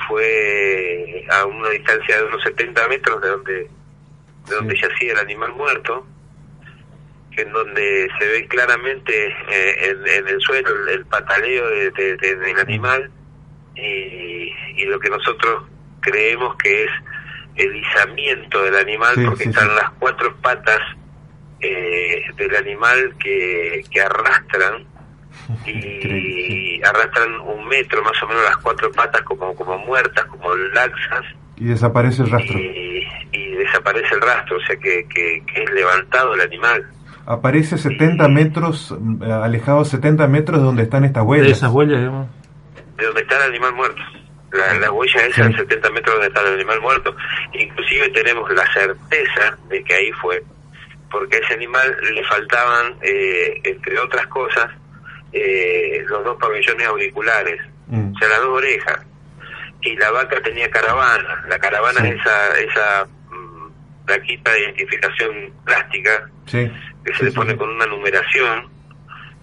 [0.08, 3.70] fue a una distancia de unos 70 metros de donde
[4.48, 4.82] de donde sí.
[4.82, 6.06] yacía el animal muerto,
[7.36, 12.16] en donde se ve claramente eh, en, en, el suelo el, el pataleo de, de,
[12.16, 13.10] de, del animal
[13.74, 15.64] y, y, lo que nosotros
[16.04, 16.90] creemos que es
[17.56, 20.80] el izamiento del animal, sí, porque sí, están las cuatro patas
[21.60, 24.86] eh, del animal que, que arrastran
[25.66, 31.24] y arrastran un metro más o menos las cuatro patas como, como muertas, como laxas.
[31.56, 32.58] Y desaparece el rastro.
[32.58, 36.84] Y, y desaparece el rastro, o sea que, que, que, es levantado el animal.
[37.26, 38.92] Aparece 70 metros,
[39.22, 41.46] eh, alejado 70 metros de donde están estas huellas.
[41.46, 42.28] De esas huellas, digamos.
[42.98, 44.02] De donde está el animal muerto.
[44.54, 45.54] La, la huella esa, sí.
[45.54, 47.14] 70 metros donde está el animal muerto.
[47.52, 50.42] Inclusive tenemos la certeza de que ahí fue,
[51.10, 54.70] porque a ese animal le faltaban, eh, entre otras cosas,
[55.32, 58.14] eh, los dos pabellones auriculares, mm.
[58.14, 59.06] o sea, las dos orejas.
[59.82, 61.44] Y la vaca tenía caravana.
[61.48, 62.08] La caravana sí.
[62.08, 66.70] es esa, esa mm, plaquita de identificación plástica sí.
[67.04, 68.70] que se le pone con una numeración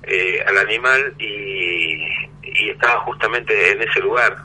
[0.03, 2.07] eh, al animal y,
[2.41, 4.35] y, estaba justamente en ese lugar.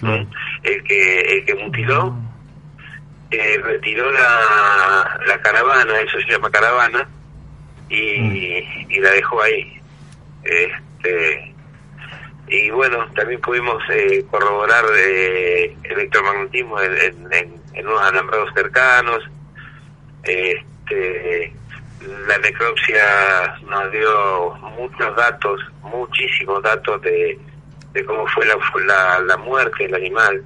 [0.00, 0.26] Claro.
[0.62, 2.16] El que el que mutiló
[3.30, 7.08] eh, retiró la, la caravana, eso se llama caravana,
[7.88, 8.90] y, mm.
[8.90, 9.80] y la dejó ahí.
[10.42, 11.54] Este,
[12.48, 19.22] y bueno, también pudimos eh, corroborar eh, electromagnetismo en, en, en, unos alambrados cercanos.
[20.24, 21.52] Este,
[22.26, 27.38] la necropsia nos dio muchos datos, muchísimos datos de,
[27.92, 30.42] de cómo fue la, la, la muerte del animal.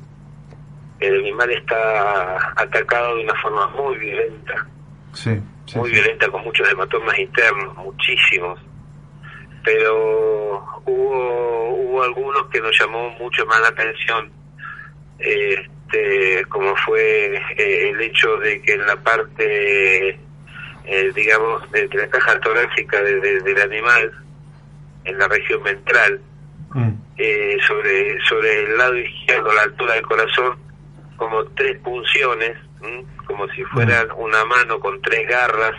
[1.01, 4.67] El animal está atacado de una forma muy violenta.
[5.13, 5.95] Sí, sí, muy sí.
[5.97, 8.61] violenta, con muchos hematomas internos, muchísimos
[9.65, 14.31] pero hubo hubo algunos que nos llamó mucho más la atención
[15.19, 20.09] este como fue eh, el hecho de que en la parte,
[20.85, 24.13] eh, digamos, de, la caja torácica del animal,
[25.05, 26.21] en la región ventral,
[26.75, 26.93] mm.
[27.17, 30.59] Eh, sobre, sobre el lado izquierdo, a la altura del corazón,
[31.17, 32.57] como tres punciones,
[33.27, 34.19] como si fueran mm.
[34.21, 35.75] una mano con tres garras,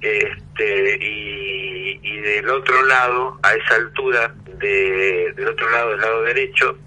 [0.00, 6.22] este, y, y del otro lado, a esa altura, de, del otro lado, del lado
[6.22, 6.78] derecho,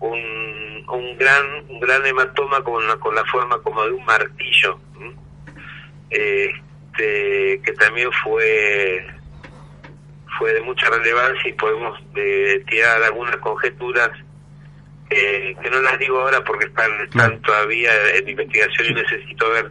[0.00, 4.78] un, un gran un gran hematoma con la, con la forma como de un martillo
[6.10, 9.06] este, que también fue
[10.38, 14.10] fue de mucha relevancia y podemos eh, tirar algunas conjeturas
[15.10, 19.70] eh, que no las digo ahora porque están, están todavía en investigación y necesito ver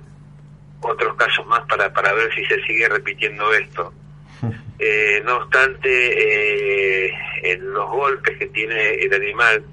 [0.81, 3.93] otros casos más para, para ver si se sigue repitiendo esto.
[4.79, 7.07] Eh, no obstante,
[7.41, 9.65] en los golpes que tiene el animal,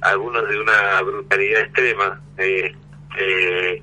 [0.00, 2.74] algunos de una brutalidad extrema, eh,
[3.18, 3.82] eh,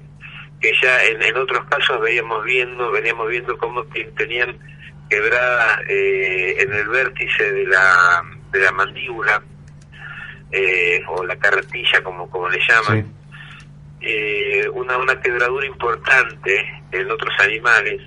[0.60, 3.86] que ya en, en, otros casos veíamos viendo, veníamos viendo cómo
[4.16, 4.58] tenían
[5.10, 9.42] quebrada eh, en el vértice de la, de la mandíbula,
[11.10, 13.14] o la carretilla como, como le llaman,
[14.74, 18.02] una, una quebradura importante en otros animales.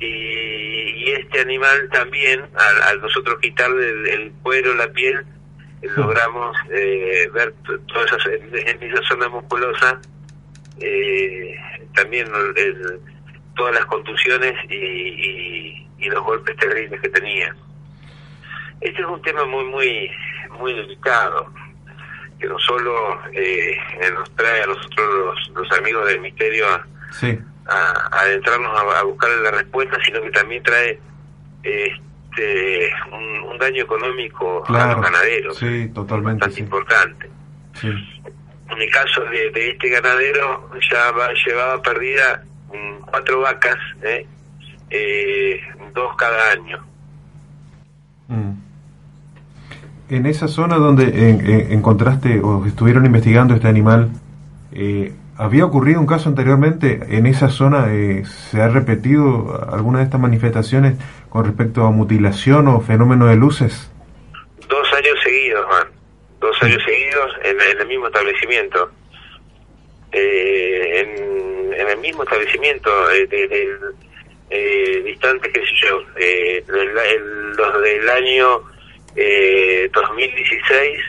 [0.00, 2.42] Y, este animal también,
[2.86, 5.24] al, nosotros quitarle el cuero, la piel,
[5.96, 7.54] logramos eh, ver
[7.86, 10.00] todas esas, en, esa zona musculosa
[10.80, 11.56] eh,
[11.94, 12.26] también
[13.54, 17.54] todas las contusiones y, los golpes terribles que tenía.
[18.80, 20.10] Este es un tema muy, muy,
[20.58, 21.50] muy delicado,
[22.38, 23.76] que no solo eh,
[24.12, 26.86] nos trae a nosotros los, amigos del misterio a,
[27.66, 31.00] a, adentrarnos a, a buscar la respuesta, sino que también trae
[31.62, 35.56] este, un, daño económico a los ganaderos.
[35.56, 36.40] Sí, totalmente.
[36.40, 37.30] Bastante importante.
[37.82, 41.12] En el caso de, este ganadero, ya
[41.46, 42.42] llevaba perdida
[43.10, 44.26] cuatro vacas, ¿eh?
[44.90, 45.60] Eh,
[45.92, 46.84] dos cada año.
[48.28, 48.52] Mm.
[50.10, 54.10] En esa zona donde encontraste o estuvieron investigando este animal,
[54.72, 57.00] eh, ¿había ocurrido un caso anteriormente?
[57.08, 57.86] ¿En esa zona
[58.24, 60.98] se ha repetido alguna de estas manifestaciones
[61.30, 63.90] con respecto a mutilación o fenómeno de luces?
[64.68, 65.88] Dos años seguidos, man.
[66.40, 68.90] Dos años seguidos en, el mismo establecimiento.
[70.12, 73.78] Eh, en, el mismo establecimiento, eh,
[74.50, 78.62] eh, distante, qué sé yo, eh, los del año
[79.92, 81.00] 2016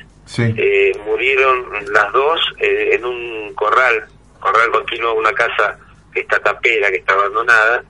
[1.06, 4.06] murieron las dos en un corral,
[4.40, 5.80] corral continuo, una casa
[6.14, 7.84] que está tapera, que está abandonada,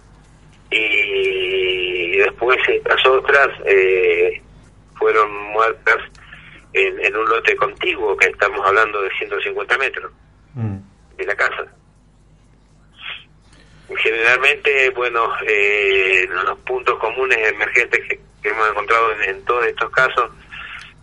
[0.72, 4.42] y después estas otras eh,
[4.98, 5.98] fueron muertas
[6.74, 10.12] en, un lote contiguo, que estamos hablando de 150 metros
[10.56, 10.78] mm.
[11.18, 11.66] de la casa.
[13.98, 18.20] Generalmente, bueno, eh, los puntos comunes emergentes que,
[18.50, 20.30] hemos encontrado en, todos estos casos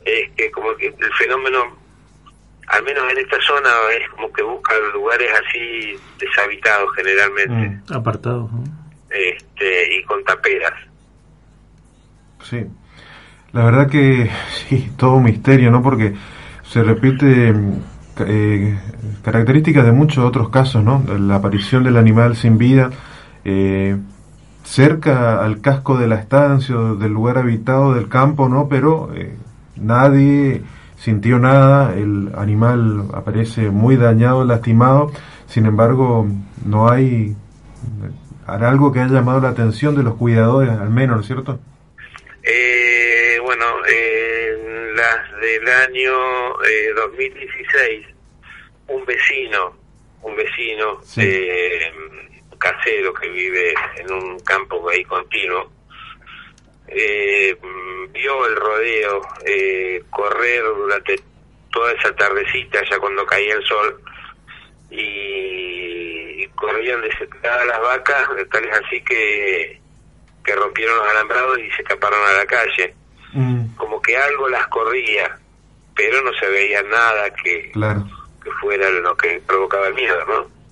[0.04, 1.76] es que como que el fenómeno,
[2.68, 3.70] al menos en esta zona,
[4.00, 7.52] es como que busca lugares así deshabitados generalmente.
[7.52, 8.50] Mm, apartados
[9.10, 10.72] este, y con taperas.
[12.42, 12.64] Sí,
[13.52, 15.82] la verdad que sí, todo un misterio, ¿no?
[15.82, 16.14] Porque
[16.64, 17.52] se repite
[18.20, 18.78] eh,
[19.22, 21.02] características de muchos otros casos, ¿no?
[21.18, 22.90] La aparición del animal sin vida
[23.44, 23.96] eh,
[24.64, 28.68] cerca al casco de la estancia, del lugar habitado del campo, ¿no?
[28.68, 29.34] Pero eh,
[29.76, 30.62] nadie
[30.96, 35.10] sintió nada, el animal aparece muy dañado, lastimado,
[35.46, 36.26] sin embargo
[36.64, 37.34] no hay
[38.46, 41.58] algo que haya llamado la atención de los cuidadores, al menos, ¿no es cierto?
[42.42, 44.31] Eh, bueno, en
[45.02, 46.54] las del año
[46.94, 48.14] 2016, eh,
[48.86, 49.76] un vecino,
[50.22, 51.92] un vecino eh,
[52.58, 55.72] casero que vive en un campo ahí continuo,
[56.86, 59.22] vio el rodeo
[60.10, 61.20] correr durante
[61.72, 64.00] toda esa tardecita, ya cuando caía el sol,
[64.90, 69.80] y corrían desesperadas las vacas, tal es así que,
[70.44, 72.94] que rompieron los alambrados y se escaparon a la calle.
[73.32, 73.74] Mm.
[73.76, 75.38] Como que algo las corría,
[75.94, 80.62] pero no se veía nada que, que fuera lo que provocaba el miedo, ¿no?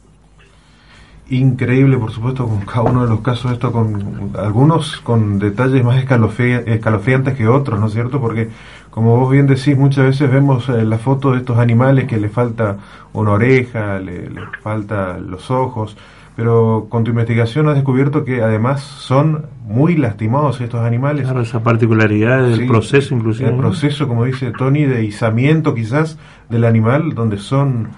[1.30, 6.02] Increíble, por supuesto, con cada uno de los casos, esto con algunos con detalles más
[6.02, 8.20] escalofriantes que otros, ¿no es cierto?
[8.20, 8.48] Porque
[8.90, 12.28] como vos bien decís, muchas veces vemos eh, la foto de estos animales que le
[12.28, 12.78] falta
[13.12, 14.28] una oreja, le,
[14.60, 15.96] falta los ojos,
[16.40, 21.24] Pero con tu investigación has descubierto que además son muy lastimados estos animales.
[21.24, 23.50] Claro, esa particularidad del Sí, proceso inclusive.
[23.50, 26.18] El proceso, como dice Tony, de izamiento quizás
[26.48, 27.90] del animal, donde son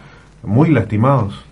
[0.43, 1.45] muy lastimados.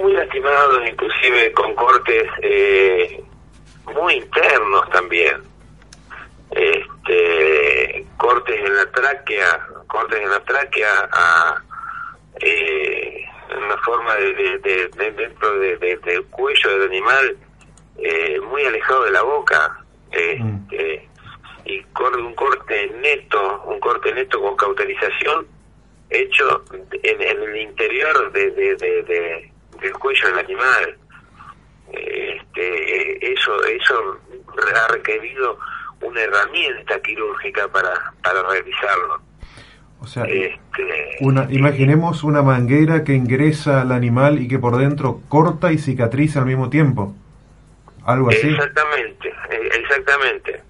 [0.00, 3.22] muy lastimados, inclusive con cortes eh,
[3.94, 5.36] muy internos también.
[6.52, 11.62] Este, cortes en la tráquea, cortes en la tráquea a
[12.40, 13.24] eh,
[13.58, 17.36] una forma de, de- de- de- dentro de- de- del cuello del animal
[17.98, 19.84] eh, muy alejado de la boca.
[20.10, 21.08] Este,
[21.64, 25.46] y cor- un corte neto, un corte neto con cauterización
[26.08, 28.50] hecho en, en el interior de-
[29.80, 30.96] del cuello del animal.
[31.92, 34.18] Este, eso, eso
[34.74, 35.58] ha requerido
[36.00, 39.20] una herramienta quirúrgica para, para realizarlo.
[40.02, 40.56] O sea, Este,
[41.20, 46.40] una, imaginemos una manguera que ingresa al animal y que por dentro corta y cicatriza
[46.40, 47.14] al mismo tiempo.
[48.06, 48.48] Algo así.
[48.48, 50.60] Exactamente, eh, exactamente.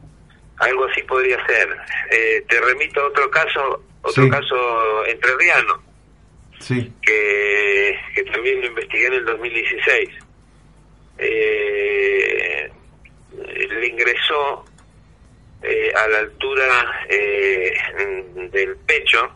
[0.59, 1.69] Algo así podría ser.
[2.11, 4.31] Eh, te remito a otro caso, otro Sí.
[4.31, 5.81] caso entrerriano,
[6.59, 6.93] Sí.
[7.01, 10.09] que, que también lo investigué en el 2016.
[11.19, 12.71] Eh,
[13.71, 14.65] le ingresó
[15.63, 17.73] eh, a la altura eh,
[18.51, 19.31] del pecho,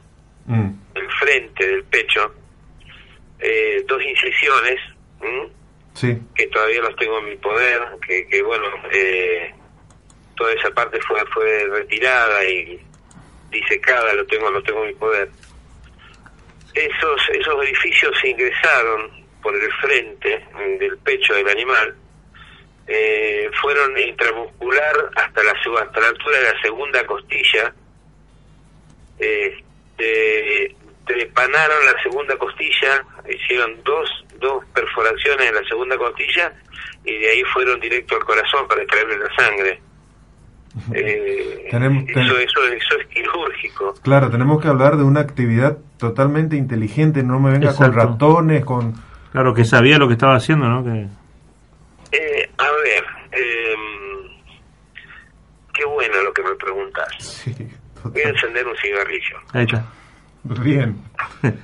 [0.47, 2.35] Mm, el frente del pecho,
[3.41, 4.81] eh, dos incisiones.
[5.95, 6.18] Sí.
[6.35, 9.55] que todavía los tengo en mi poder, que, que bueno, eh,
[10.37, 12.81] toda esa parte fue fue retirada y
[13.49, 15.31] disecada, lo tengo lo tengo en mi poder.
[16.75, 19.09] Esos esos orificios se ingresaron
[19.41, 21.95] por el frente mm, del pecho del animal,
[22.87, 27.72] eh, fueron intramuscular hasta la hasta la altura de la segunda costilla,
[29.18, 30.76] este,
[31.07, 34.09] trepanaron la segunda costilla, hicieron dos,
[34.41, 36.53] dos perforaciones en la segunda costilla
[37.05, 39.80] y de ahí fueron directo al corazón para extraerle la sangre.
[40.93, 43.95] Eh, Tenemos- ten- eso, eso, eso es quirúrgico.
[44.03, 48.95] Claro, tenemos que hablar de una actividad totalmente inteligente, no me venga con ratones, con...
[49.30, 50.82] Claro, que sabía lo que estaba haciendo, ¿no?
[50.85, 51.07] Que,
[52.17, 54.29] Eh, a ver, em,
[55.73, 57.09] qué bueno lo que me preguntas.
[57.19, 57.55] Sí,
[58.05, 59.39] Voy a encender un cigarrillo.
[59.53, 59.87] ahí está.
[60.45, 60.97] Bien.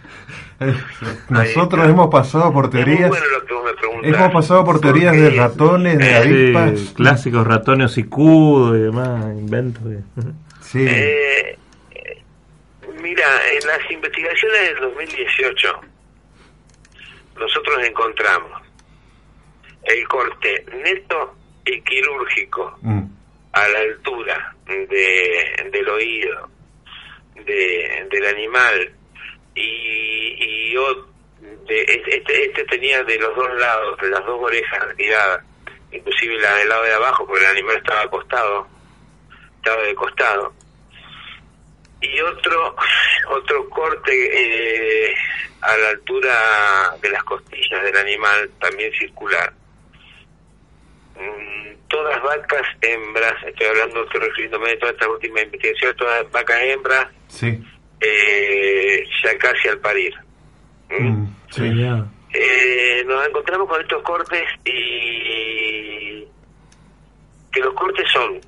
[1.29, 1.91] Nosotros está.
[1.91, 3.09] hemos pasado por teorías...
[3.09, 4.13] bueno lo que vos me preguntás.
[4.15, 6.81] Hemos pasado por teorías de ratones, de eh, avispas.
[6.81, 9.85] Sí, clásicos ratones hocicudos y demás, inventos.
[9.85, 10.03] de-
[10.61, 10.87] Sí.
[10.89, 11.59] Eh,
[13.03, 15.81] mira, en las investigaciones del 2018,
[17.39, 18.60] nosotros encontramos
[19.85, 23.03] el corte neto y quirúrgico Mm,
[23.53, 26.49] a la altura de, del oído
[27.35, 28.93] de, del animal
[29.55, 30.75] y, y
[31.67, 35.45] de, este, este tenía de los dos lados, de las dos orejas retiradas,
[35.93, 38.67] inclusive la del lado de abajo, porque el animal estaba acostado,
[39.57, 40.53] estaba de costado.
[42.01, 42.77] Y otro,
[43.31, 45.15] otro corte eh,
[45.61, 49.53] a la altura de las costillas del animal, también circular.
[51.21, 56.61] Mm, Todas vacas hembras, estoy hablando, estoy refiriéndome de toda esta última investigación, todas vacas
[56.63, 57.61] hembras, sí.
[58.01, 60.15] eh, ya casi al parir.
[60.89, 61.05] ¿Mm?
[61.09, 61.75] Mm, sí.
[61.77, 62.07] Ya.
[62.33, 66.25] Eh, nos encontramos con estos cortes y
[67.51, 68.41] que los cortes son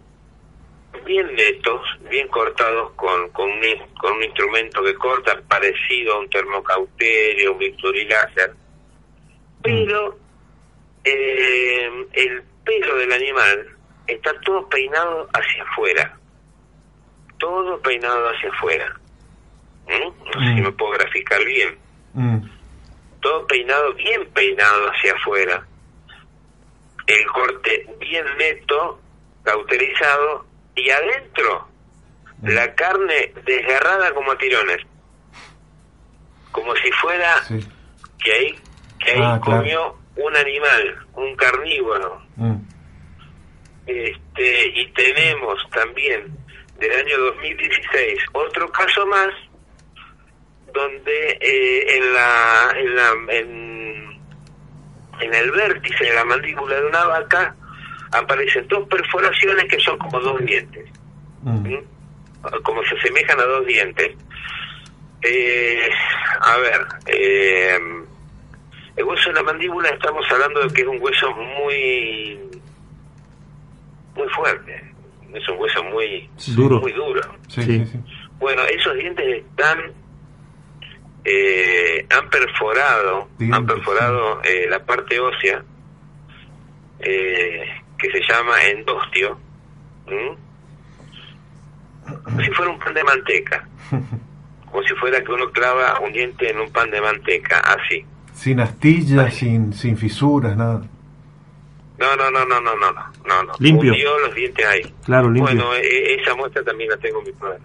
[1.05, 3.61] bien netos, bien cortados con, con, un,
[3.99, 8.53] con un instrumento que corta parecido a un termocauterio, un bisturí láser,
[9.63, 10.17] pero
[11.03, 13.69] eh, el pelo del animal
[14.07, 16.17] está todo peinado hacia afuera,
[17.39, 18.97] todo peinado hacia afuera.
[19.87, 20.25] ¿Mm?
[20.25, 20.65] No sé si Mm.
[20.65, 21.77] me puedo graficar bien
[22.15, 22.39] Mm,
[23.21, 25.67] todo peinado, bien peinado hacia afuera.
[27.07, 29.01] El corte bien neto,
[29.43, 30.47] cauterizado,
[30.77, 31.69] y adentro
[32.43, 34.79] la carne desgarrada como a tirones.
[36.53, 37.67] Como si fuera sí.
[38.23, 38.59] que ahí,
[39.01, 39.61] que ahí Ah, claro.
[39.63, 42.22] comió un animal, un carnívoro.
[42.37, 42.57] Mm,
[43.87, 46.27] Este, y tenemos también
[46.79, 49.29] del año 2016 otro caso más
[50.73, 54.21] donde eh, en la en la en,
[55.21, 57.55] en el vértice de la mandíbula de una vaca
[58.13, 60.89] aparecen dos perforaciones que son como dos dientes.
[61.43, 61.79] Mm, ¿sí?
[62.65, 64.17] como se asemejan a dos dientes.
[65.23, 65.89] Eh,
[66.41, 67.79] a ver eh,
[68.97, 72.39] el hueso de la mandíbula estamos hablando de que es un hueso muy
[74.17, 74.93] muy fuerte
[75.33, 76.81] es un hueso muy Duro.
[76.81, 77.79] muy duro sí, Sí.
[77.79, 77.99] sí, sí.
[78.39, 79.93] bueno esos dientes están
[81.25, 85.63] eh, han perforado, han perforado eh, la parte ósea
[86.99, 87.65] eh,
[87.99, 89.39] que se llama endostio,
[92.25, 93.69] como si fuera un pan de manteca,
[94.71, 98.05] como si fuera que uno clava un diente en un pan de manteca, así.
[98.35, 100.83] Sin astillas, sin, sin fisuras, nada.
[101.99, 103.53] No, no, no, no, no, no, no, no.
[103.61, 103.95] Limpio.
[104.27, 104.93] los dientes ahí.
[105.05, 105.55] Claro, limpio.
[105.55, 107.61] Bueno, e, esa muestra también la tengo en mi poder.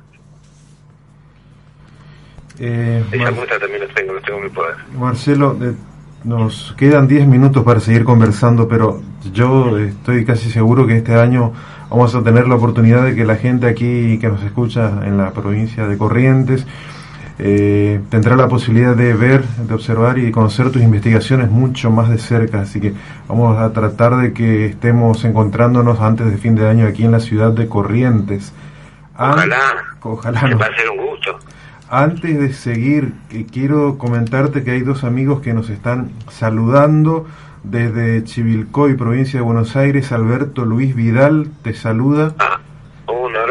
[2.59, 4.75] Eh, esa Mar- muestra también la tengo, la tengo en mi poder.
[4.97, 5.73] Marcelo, eh,
[6.23, 9.01] nos quedan 10 minutos para seguir conversando, pero
[9.31, 11.53] yo estoy casi seguro que este año
[11.89, 15.31] vamos a tener la oportunidad de que la gente aquí que nos escucha en la
[15.31, 16.65] provincia de Corrientes
[17.39, 22.17] eh, tendrá la posibilidad de ver, de observar y conocer tus investigaciones mucho más de
[22.17, 22.61] cerca.
[22.61, 22.93] Así que
[23.27, 27.19] vamos a tratar de que estemos encontrándonos antes de fin de año aquí en la
[27.19, 28.53] ciudad de Corrientes.
[29.15, 29.57] An- Ojalá.
[30.01, 30.57] Ojalá no.
[30.57, 31.37] va a ser un gusto.
[31.89, 37.25] Antes de seguir, que quiero comentarte que hay dos amigos que nos están saludando
[37.63, 40.11] desde Chivilcoy, provincia de Buenos Aires.
[40.11, 42.33] Alberto Luis Vidal te saluda.
[42.39, 42.59] Ah,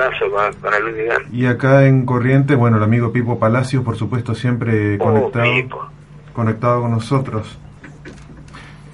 [0.07, 1.22] abrazo para, para Luis Vidal.
[1.32, 5.86] Y acá en Corrientes, bueno, el amigo Pipo Palacios, por supuesto, siempre Oh, conectado, Pipo.
[6.32, 7.59] conectado con nosotros.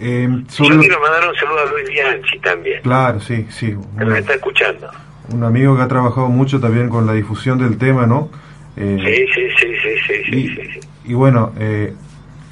[0.01, 3.69] Eh, Yo quiero mandar un saludo a Luis Bianchi también, Claro, sí, sí.
[3.69, 4.89] que Un, nos está escuchando.
[5.33, 8.29] un amigo que ha trabajado mucho también con la difusión del tema, ¿no?
[8.77, 10.81] Eh, Sí, sí, sí, sí, sí, Y, sí, sí.
[11.05, 11.95] y bueno, eh,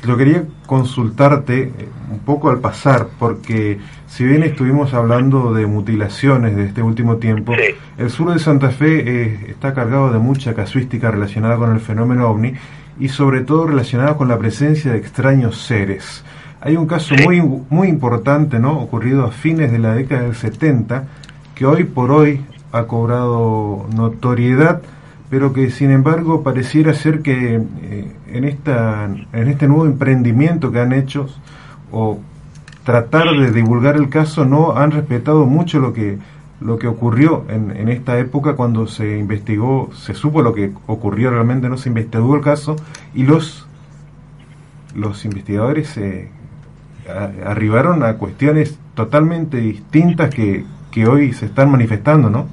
[0.06, 6.56] yo quería consultarte eh, un poco al pasar, porque si bien estuvimos hablando de mutilaciones
[6.56, 7.74] de este último tiempo, Sí.
[7.98, 12.28] el sur de Santa Fe eh, está cargado de mucha casuística relacionada con el fenómeno
[12.28, 12.54] ovni
[12.98, 16.24] y sobre todo relacionada con la presencia de extraños seres.
[16.60, 17.24] Hay un caso Sí.
[17.24, 17.40] muy,
[17.70, 18.78] muy importante, ¿no?
[18.80, 21.04] Ocurrido a fines de la década del 70,
[21.54, 22.40] que hoy por hoy
[22.72, 24.82] ha cobrado notoriedad,
[25.30, 30.80] pero que sin embargo pareciera ser que eh, en, esta, en este nuevo emprendimiento que
[30.80, 31.28] han hecho,
[31.92, 32.20] o
[32.84, 36.18] tratar de divulgar el caso, no han respetado mucho lo que
[36.60, 41.30] lo que ocurrió en, en esta época cuando se investigó, se supo lo que ocurrió
[41.30, 42.76] realmente, no se investigó el caso
[43.14, 43.66] y los
[44.94, 46.28] los investigadores eh,
[47.44, 52.48] arribaron a cuestiones totalmente distintas que, que hoy se están manifestando, ¿no?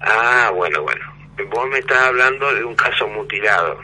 [0.00, 1.04] Ah, bueno, bueno.
[1.50, 3.78] Vos me estás hablando de un caso mutilado.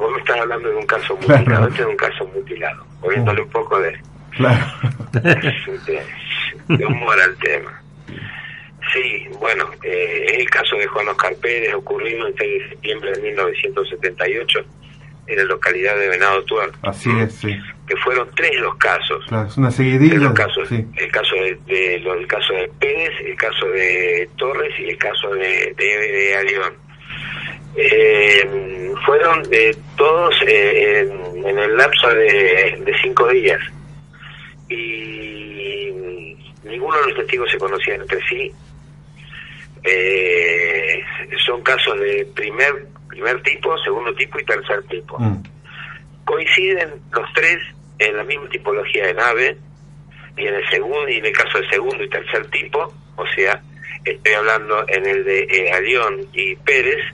[0.00, 1.40] Vos me estás hablando de un caso Claro.
[1.42, 1.68] mutilado.
[1.68, 2.86] Este es un caso mutilado.
[3.00, 4.00] Poniéndole un poco de,
[4.32, 4.64] Claro.
[5.12, 6.02] de,
[6.68, 7.82] de humor al tema.
[8.92, 13.12] Sí, bueno, eh, es el caso de Juan Oscar Pérez, ocurrido el 6 de septiembre
[13.12, 14.58] de 1978
[15.28, 16.76] en la localidad de Venado Tuerto.
[16.82, 17.56] Así es, sí.
[17.86, 19.24] Que fueron tres los casos.
[19.28, 20.16] Claro, es una Tres seguidilla.
[20.18, 20.68] los casos.
[20.68, 20.84] Sí.
[20.96, 24.98] El caso de, de- lo- el caso de Pérez, el caso de Torres y el
[24.98, 26.72] caso de, de, de Arión.
[27.76, 33.60] Eh, fueron eh, todos eh, en, en el lapso de, de cinco días
[34.68, 35.92] y
[36.64, 38.52] ninguno de los testigos se conocía entre sí.
[39.82, 41.02] Eh,
[41.46, 45.42] son casos de primer primer tipo, segundo tipo y tercer tipo Mm.
[46.24, 47.58] coinciden los tres
[47.98, 49.56] en la misma tipología de nave
[50.36, 53.60] y en el segundo y en el caso del segundo y tercer tipo, o sea,
[54.04, 57.04] estoy hablando en el de eh, Arión y Pérez,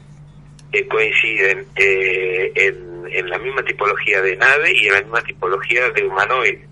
[0.72, 5.90] eh, coinciden eh, en, en la misma tipología de nave y en la misma tipología
[5.90, 6.66] de humanoide.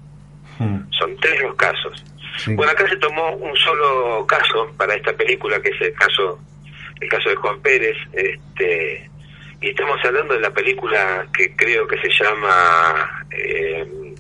[0.59, 0.91] Mm.
[0.91, 2.05] Son tres los casos.
[2.39, 2.55] Sí.
[2.55, 6.39] Bueno, acá se tomó un solo caso para esta película, que es el caso,
[7.01, 9.09] el caso de Juan Pérez, este,
[9.61, 14.15] y estamos hablando de la película que creo que se llama eh,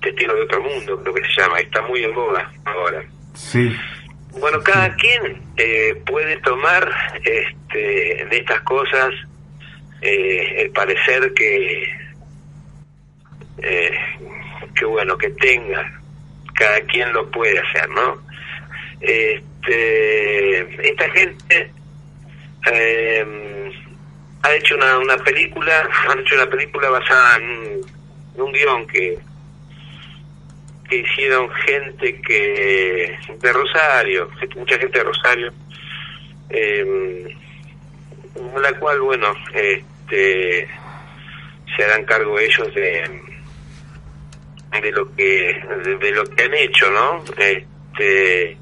[0.00, 3.04] Testigo de otro mundo, creo que se llama, está muy en boga ahora.
[3.34, 3.74] Sí.
[4.38, 6.90] Bueno, cada quien eh, puede tomar
[7.22, 9.14] este, de estas cosas
[10.02, 11.84] eh, el parecer que,
[13.62, 13.98] eh,
[14.74, 16.00] que bueno, que tenga.
[16.54, 18.22] Cada quien lo puede hacer, ¿no?
[19.00, 21.70] Este, esta gente
[22.72, 23.72] eh,
[24.42, 27.86] ha hecho una, una película, han hecho una película basada en un,
[28.34, 29.18] en un guion que
[30.88, 35.52] que hicieron gente que de Rosario, mucha gente de Rosario,
[36.50, 37.36] eh,
[38.60, 40.68] la cual, bueno, este,
[41.76, 43.20] se harán cargo ellos de
[44.82, 45.62] de lo que
[46.00, 47.24] de lo que han hecho, ¿no?
[47.38, 48.58] Este,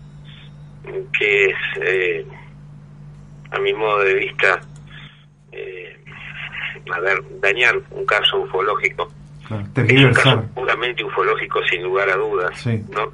[1.19, 2.27] que es, eh,
[3.51, 4.61] a mi modo de vista,
[5.53, 5.97] eh,
[6.93, 9.11] a ver, dañar un caso ufológico
[9.49, 9.65] Claro.
[9.77, 12.83] es un caso puramente ufológico sin lugar a dudas, Sí.
[12.91, 13.13] ¿no?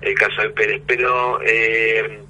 [0.00, 2.20] El caso de Pérez, pero eh,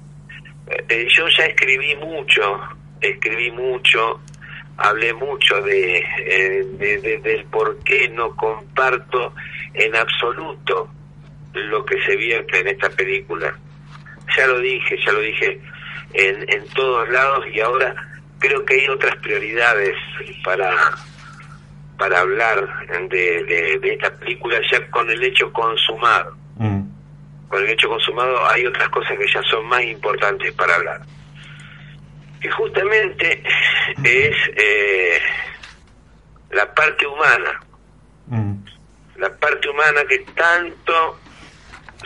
[0.89, 2.59] eh, yo ya escribí mucho,
[2.99, 4.19] escribí mucho
[4.77, 9.33] hablé mucho de, eh, de- de- del por qué no comparto
[9.73, 10.89] en absoluto
[11.53, 13.53] lo que se vierte en esta película.
[14.37, 15.59] Ya lo dije, ya lo dije
[16.13, 17.93] en, en todos lados y ahora
[18.39, 19.95] creo que hay otras prioridades
[20.43, 20.71] para
[22.01, 26.35] para hablar de, de- de esta película ya con el hecho consumado.
[26.57, 26.81] Mm.
[27.47, 31.01] Con el hecho consumado hay otras cosas que ya son más importantes para hablar.
[32.41, 33.43] Que justamente
[34.03, 35.19] es eh,
[36.49, 37.59] la parte humana,
[38.27, 38.63] Mm.
[39.17, 41.19] la parte humana que tanto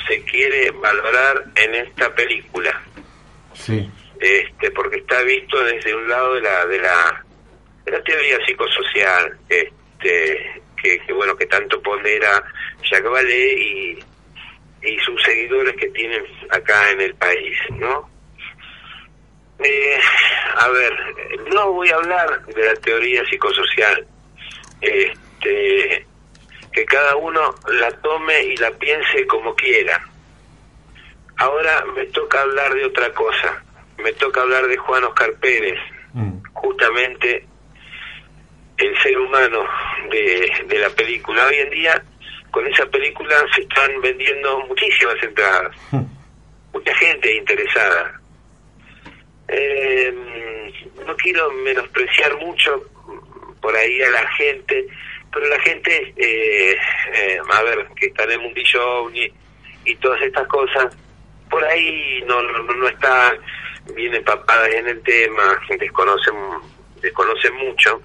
[0.08, 2.82] se quiere valorar en esta película.
[3.54, 3.90] Sí.
[4.20, 7.24] este porque está visto desde un lado de la de la,
[7.86, 9.72] de la teoría psicosocial este
[10.82, 12.44] que, que, bueno que tanto pondera
[12.90, 14.04] Jacques Vallée y,
[14.84, 18.10] y sus seguidores que tienen acá en el país no
[19.60, 20.00] Eh,
[20.58, 20.94] a ver
[21.54, 24.06] no voy a hablar de la teoría psicosocial
[24.82, 26.06] este
[26.74, 29.98] que cada uno la tome y la piense como quiera.
[31.38, 33.64] Ahora me toca hablar de otra cosa.
[34.04, 35.80] Me toca hablar de Juan Oscar Pérez,
[36.14, 36.42] Mm.
[36.54, 37.46] justamente
[38.78, 39.64] el ser humano
[40.10, 41.48] de, de la película.
[41.48, 42.04] Hoy en día,
[42.52, 46.04] con esa película se están vendiendo muchísimas entradas, Mm.
[46.74, 48.20] mucha gente interesada.
[49.48, 50.14] Eh,
[51.06, 52.84] no quiero menospreciar mucho
[53.62, 54.88] por ahí a la gente,
[55.32, 56.78] pero la gente, eh,
[57.14, 59.32] eh, a ver, que está en el mundillo ovni
[59.86, 60.96] y todas estas cosas,
[61.50, 63.38] por ahí no, no, no está
[63.96, 66.34] bien empapada en el tema, desconocen,
[67.02, 68.02] desconocen mucho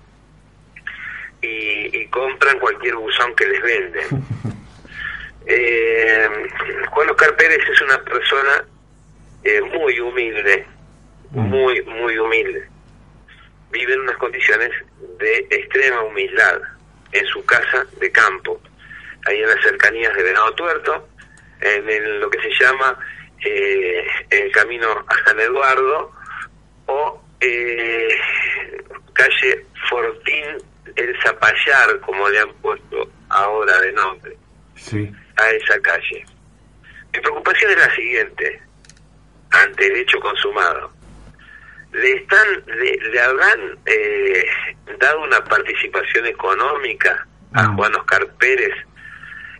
[1.42, 4.06] y, y compran cualquier buzón que les venden.
[5.46, 6.28] Eh,
[6.90, 8.64] Juan Oscar Pérez es una persona
[9.42, 10.64] eh, muy humilde,
[11.30, 12.68] muy, muy humilde.
[13.72, 14.70] Vive en unas condiciones
[15.18, 16.60] de extrema humildad
[17.12, 18.60] en su casa de campo,
[19.26, 21.08] ahí en las cercanías de Venado Tuerto,
[21.62, 22.96] en el- lo que se llama
[23.44, 26.12] eh, el camino a San Eduardo
[26.86, 28.08] o eh,
[29.14, 30.44] calle Fortín
[30.96, 34.36] el Zapallar, como le han puesto ahora de nombre
[34.74, 35.10] Sí.
[35.36, 36.24] a esa calle.
[37.12, 38.62] Mi preocupación es la siguiente,
[39.50, 40.92] ante el hecho consumado.
[41.92, 44.44] ¿Le, están, le, le habrán eh,
[44.98, 47.66] dado una participación económica a.
[47.74, 48.74] Juan Oscar Pérez,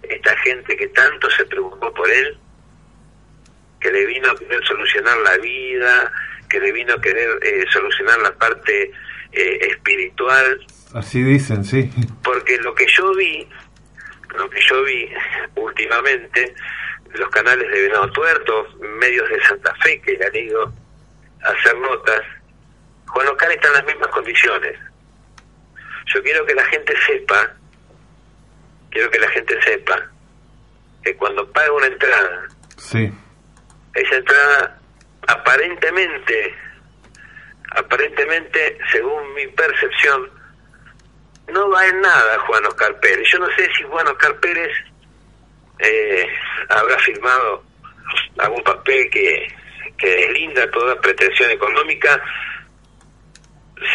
[0.05, 2.39] esta gente que tanto se preocupó por él,
[3.81, 6.13] que le vino a querer solucionar la vida,
[6.49, 8.93] que le vino a querer eh, solucionar la parte
[9.33, 10.65] eh, espiritual,
[10.95, 11.91] Así dicen, sí.
[12.23, 13.49] porque lo que yo vi,
[14.37, 15.09] lo que yo vi
[15.57, 16.55] últimamente,
[17.15, 18.67] los canales de Venado Tuerto,
[18.99, 20.73] medios de Santa Fe que le han ido
[21.45, 22.23] a hacer notas,
[23.07, 24.79] Juan Oscar está en las mismas condiciones.
[26.13, 27.55] Yo quiero que la gente sepa,
[28.91, 29.97] quiero que la gente sepa,
[31.05, 33.13] que cuando paga una entrada, Sí.
[33.95, 34.81] esa entrada
[35.29, 36.55] aparentemente,
[37.73, 40.29] aparentemente, según mi percepción,
[41.53, 43.29] no va en nada Juan Oscar Pérez.
[43.31, 44.71] Yo no sé si Juan Oscar Pérez
[45.79, 46.27] eh,
[46.69, 47.63] habrá firmado
[48.39, 49.47] algún papel que,
[49.97, 52.23] que deslinda toda pretensión económica,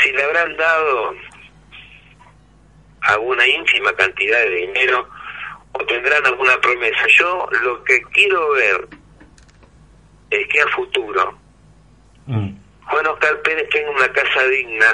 [0.02, 1.16] si le habrán dado
[3.02, 5.08] alguna ínfima cantidad de dinero
[5.74, 7.06] o tendrán alguna promesa.
[7.08, 8.88] Yo lo que quiero ver
[10.32, 11.46] es que a futuro
[12.28, 12.58] Mm.
[12.88, 14.86] Juan Oscar Pérez tenga una casa digna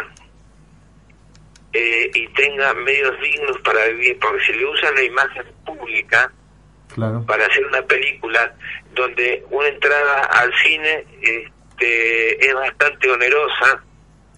[1.74, 6.32] eh, y tenga medios dignos para vivir, porque si le usan la imagen pública
[6.94, 7.24] Claro.
[7.26, 8.54] para hacer una película
[8.94, 13.82] donde una entrada al cine este, es bastante onerosa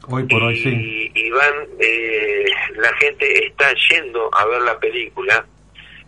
[0.08, 1.12] Hoy por hoy y, sí.
[1.16, 5.46] y van, eh, la gente está yendo a ver la película.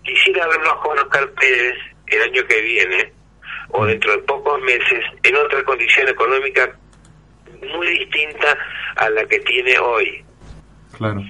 [0.04, 3.12] Quisiera verlo a Juan Oscar Pérez el año que viene
[3.70, 6.76] o dentro de pocos meses en otra condición económica
[7.74, 8.58] muy distinta
[8.98, 10.25] a la que tiene hoy.
[10.98, 11.24] Claro.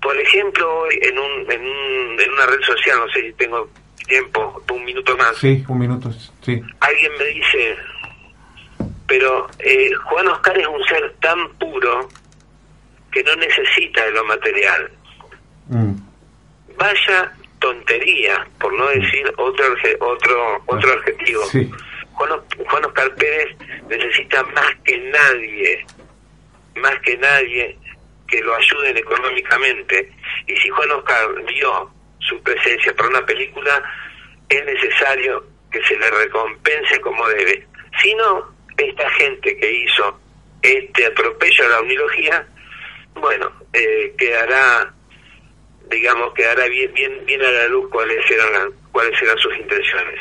[0.00, 3.68] Por ejemplo, hoy en, un, en, un, en una red social, no sé si tengo
[4.06, 6.10] tiempo, un minuto más, Sí, un minuto.
[6.42, 6.60] Sí.
[6.80, 7.76] alguien me dice,
[9.06, 12.08] pero eh, Juan Oscar es un ser tan puro
[13.12, 14.90] que no necesita de lo material.
[15.68, 15.94] Mm.
[16.76, 19.66] Vaya tontería, por no decir otro
[20.00, 21.44] otro otro adjetivo.
[21.46, 21.70] Sí.
[22.14, 23.56] Juan Oscar Pérez
[23.88, 25.86] necesita más que nadie,
[26.76, 27.78] más que nadie
[28.30, 30.12] que lo ayuden económicamente.
[30.46, 33.82] Y si Juan Oscar dio su presencia para una película,
[34.48, 37.66] es necesario que se le recompense como debe.
[38.00, 40.18] Si no, esta gente que hizo
[40.62, 42.46] este atropello a la unilogía
[43.14, 44.92] bueno, eh, quedará,
[45.90, 50.20] digamos, quedará bien, bien, bien a la luz cuáles eran, cuáles eran sus intenciones.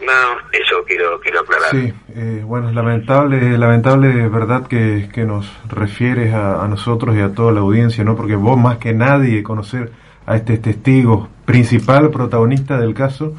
[0.00, 0.12] No,
[0.52, 1.70] eso quiero, quiero aclarar.
[1.70, 7.20] Sí, eh, bueno, es lamentable, lamentable verdad que, que nos refieres a, a, nosotros y
[7.20, 8.16] a toda la audiencia, ¿no?
[8.16, 9.92] Porque vos más que nadie conocer
[10.26, 13.34] a este testigo principal, protagonista del caso,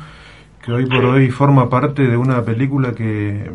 [0.63, 3.51] que hoy por hoy forma parte de una película que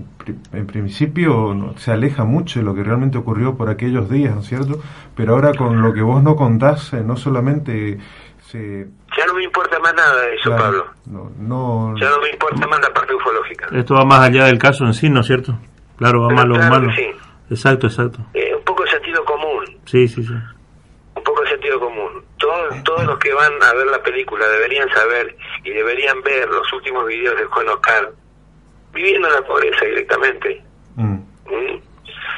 [0.53, 4.49] en principio se aleja mucho de lo que realmente ocurrió por aquellos días, ¿no es
[4.49, 4.81] cierto?
[5.15, 7.99] Pero ahora con lo que vos no contás, eh, no solamente
[8.51, 8.89] se...
[9.17, 10.87] Ya me importa más nada de eso, Claro, Pablo.
[11.07, 13.69] no, no, Ya no me importa más la parte ufológica.
[13.73, 15.59] Esto va más allá del caso en sí, ¿no es cierto?
[15.97, 16.93] Claro, va más lo claro humano.
[16.95, 17.11] que sí.
[17.51, 18.19] Exacto, exacto.
[18.35, 20.33] Eh, un poco de sentido común, Sí, sí, sí.
[21.15, 22.25] un poco de sentido común.
[22.39, 26.71] Todos, todos los que van a ver la película deberían saber y deberían ver los
[26.73, 28.11] últimos videos de Juan Oscar
[28.93, 30.63] viviendo en la pobreza directamente.
[30.97, 31.81] Mm, ¿Mm?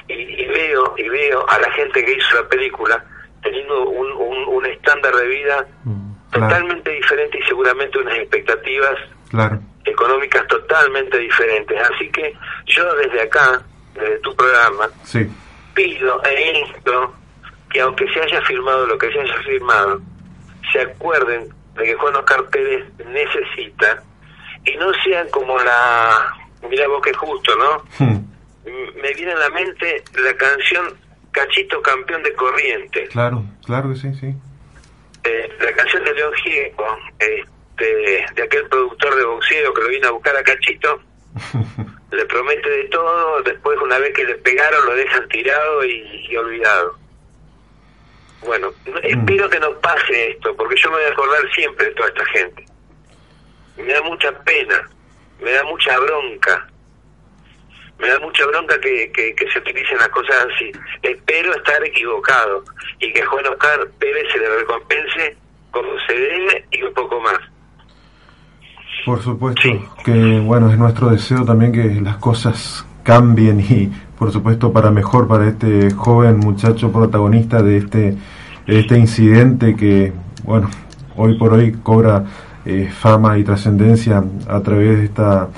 [0.08, 3.04] Y, y veo y veo a la gente que hizo la película
[3.42, 6.07] teniendo un, un, un estándar de vida Mm.
[6.30, 6.48] Claro.
[6.54, 8.94] totalmente diferente y seguramente unas expectativas
[9.30, 11.78] claro, económicas totalmente diferentes.
[11.90, 12.34] Así que
[12.66, 13.62] yo desde acá,
[13.94, 15.26] desde tu programa, sí,
[15.74, 17.14] pido e insto
[17.70, 20.00] que aunque se haya firmado lo que se haya firmado,
[20.72, 24.02] se acuerden de que Juan Oscar Pérez necesita
[24.64, 26.34] y no sean como la...
[26.68, 27.84] Mira vos que justo, ¿no?
[28.04, 28.18] Mm,
[28.66, 30.94] M- Me viene a la mente la canción
[31.30, 33.06] Cachito Campeón de Corriente.
[33.08, 34.34] claro, claro que sí, sí.
[35.30, 40.08] Eh, la canción de León Gieco, este, de aquel productor de boxeo que lo vino
[40.08, 41.02] a buscar a Cachito,
[42.12, 46.36] le promete de todo, después una vez que le pegaron lo dejan tirado y, y
[46.36, 46.96] olvidado.
[48.40, 51.92] Bueno, no- espero que no pase esto, porque yo me voy a acordar siempre de
[51.94, 52.64] toda esta gente.
[53.76, 54.88] Me da mucha pena,
[55.40, 56.66] me da mucha bronca,
[57.98, 60.70] me da mucha bronca que, que, que se utilicen las cosas así.
[61.02, 62.64] Espero estar equivocado
[63.00, 65.36] y que Juan Oscar Pérez se le recompense
[65.70, 67.38] como se debe y un poco más.
[69.04, 69.80] Por supuesto Sí.
[70.04, 75.26] que, bueno, es nuestro deseo también que las cosas cambien y, por supuesto, para mejor
[75.26, 78.14] para este joven muchacho protagonista de este,
[78.66, 80.12] de este incidente que,
[80.44, 80.68] bueno,
[81.16, 82.24] hoy por hoy cobra
[82.66, 85.48] eh, fama y trascendencia a través de esta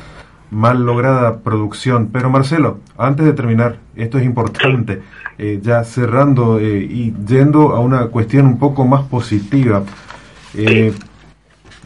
[0.51, 2.11] mal lograda producción.
[2.13, 5.03] Pero Marcelo, antes de terminar, esto es importante,
[5.39, 9.83] eh, ya cerrando eh, y yendo a una cuestión un poco más positiva.
[10.55, 10.93] Eh,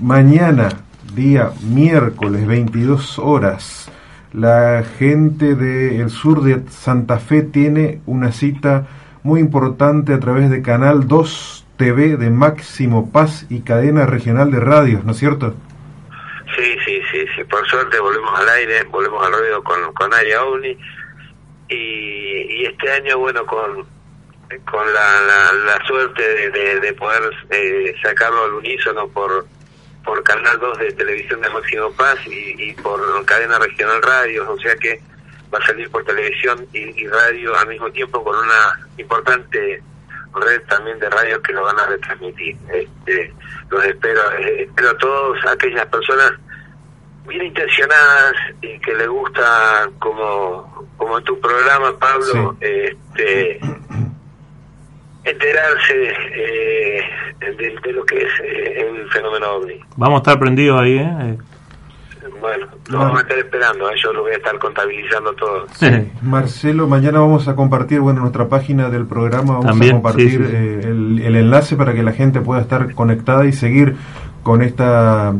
[0.00, 0.70] Mañana,
[1.14, 3.88] día miércoles, 22 horas,
[4.32, 8.88] la gente del sur de Santa Fe tiene una cita
[9.22, 14.58] muy importante a través de Canal 2 TV de Máximo Paz y cadena regional de
[14.58, 15.54] radios, ¿no es cierto?
[16.56, 16.98] Sí, sí,
[17.74, 20.78] suerte volvemos al aire, volvemos al ruedo con, con Aya OVNI.
[21.70, 23.84] Y, este año, bueno, con,
[24.70, 29.44] con la, la, la suerte de, de, de poder eh, sacarlo al unísono por,
[30.04, 34.76] por Canal 2 de Televisión de Máximo Paz y, por Cadena Regional Radio, o sea
[34.76, 35.00] que
[35.52, 39.82] va a salir por televisión y, y radio al mismo tiempo con una importante
[40.34, 42.56] red también de radios que lo van a retransmitir.
[42.72, 43.34] Este,
[43.70, 46.34] los espero, eh, espero a todos aquellas personas
[47.28, 53.60] bien intencionadas y que les gusta como como en tu programa Pablo este
[55.24, 57.00] enterarse eh,
[57.40, 61.38] de, de lo que es eh, el fenómeno ovni Vamos a estar prendidos ahí, ¿eh?
[62.40, 63.94] bueno lo vamos a estar esperando ¿eh?
[64.02, 68.22] yo lo voy a estar contabilizando todo Eh, Marcelo, mañana vamos a compartir, bueno, en
[68.24, 70.52] nuestra página del programa vamos También, a compartir sí, sí, sí.
[70.54, 73.96] eh, el, el enlace para que la gente pueda estar conectada y seguir
[74.42, 75.34] con esta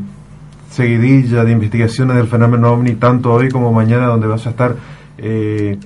[0.75, 4.75] seguidilla de investigaciones del fenómeno ovni, tanto hoy como mañana, donde vas a estar
[5.19, 5.79] eh,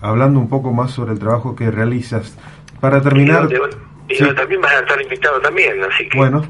[0.00, 2.36] hablando un poco más sobre el trabajo que realizas.
[2.80, 3.76] Para terminar, y, donde-
[4.08, 4.24] y sí.
[4.24, 6.42] donde también vas a estar invitado también así que bueno,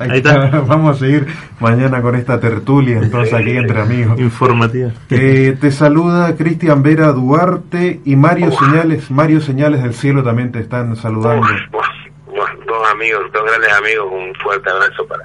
[0.00, 0.44] ahí Ahí está.
[0.46, 0.60] está.
[0.66, 1.26] vamos a seguir
[1.60, 4.18] mañana con esta tertulia, entonces aquí entre amigos.
[4.20, 4.90] informativa.
[5.10, 8.58] Eh, te saluda Cristian Vera Duarte y Mario Uf.
[8.58, 9.10] Señales.
[9.10, 11.46] Mario Señales del Cielo también te están saludando.
[11.46, 15.22] Uf, dos amigos, dos grandes amigos, un fuerte abrazo para,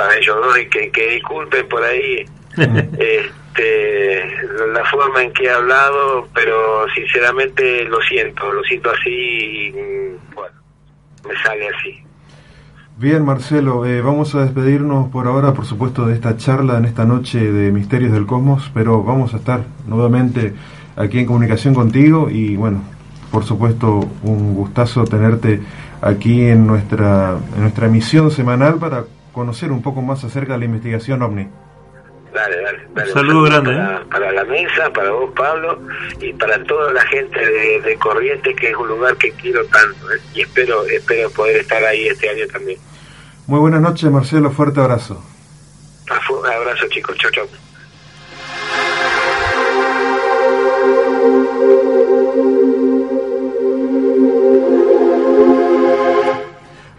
[0.00, 2.24] para ellos y que, que disculpen por ahí
[2.56, 4.26] este,
[4.72, 9.70] la forma en que he hablado, pero sinceramente lo siento, lo siento así y
[10.34, 10.56] bueno,
[11.28, 12.02] me sale así.
[12.96, 17.04] Bien, Marcelo, eh, vamos a despedirnos por ahora, por supuesto, de esta charla en esta
[17.04, 20.54] noche de Misterios del Cosmos, pero vamos a estar nuevamente
[20.96, 22.82] aquí en comunicación contigo y bueno,
[23.30, 25.60] por supuesto, un gustazo tenerte
[26.00, 30.64] aquí en nuestra, en nuestra emisión semanal para conocer un poco más acerca de la
[30.66, 31.48] investigación OVNI.
[32.32, 33.08] Dale, dale, dale.
[33.08, 34.00] Un saludo grande, Para, ¿eh?
[34.10, 35.80] para la mesa, para vos, Pablo,
[36.20, 40.12] y para toda la gente de, de Corrientes, que es un lugar que quiero tanto.
[40.12, 40.20] ¿eh?
[40.34, 42.78] Y espero, espero poder estar ahí este año también.
[43.46, 44.50] Muy buenas noches, Marcelo.
[44.50, 45.24] Fuerte abrazo.
[46.30, 47.16] Un abrazo, chicos.
[47.16, 47.46] Chau, chau.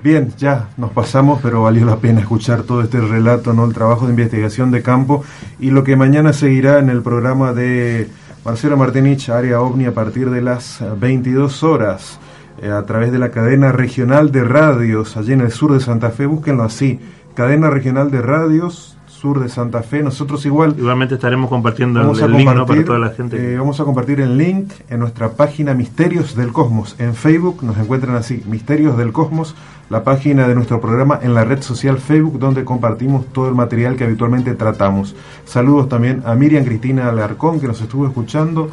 [0.04, 3.66] Bien, ya nos pasamos, pero valió la pena escuchar todo este relato, ¿no?
[3.66, 5.24] El trabajo de investigación de campo
[5.60, 8.10] y lo que mañana seguirá en el programa de
[8.44, 12.20] Marcelo Martinich, Área OVNI, a partir de las eh, 22 horas,
[12.64, 16.10] eh, a través de la cadena regional de radios, allí en el sur de Santa
[16.10, 16.26] Fe.
[16.26, 17.00] Búsquenlo así,
[17.36, 20.02] cadena regional de radios, sur de Santa Fe.
[20.02, 22.66] Nosotros igual Igualmente estaremos compartiendo Vamos el, el link ¿no?
[22.66, 23.54] para toda la gente.
[23.54, 26.96] eh, vamos a compartir el link en nuestra página Misterios del Cosmos.
[26.98, 29.56] En Facebook nos encuentran así, Misterios del Cosmos,
[29.90, 33.96] la página de nuestro programa en la red social Facebook, donde compartimos todo el material
[33.96, 35.16] que habitualmente tratamos.
[35.46, 38.70] Saludos también a Miriam Cristina Alarcón, que nos estuvo escuchando.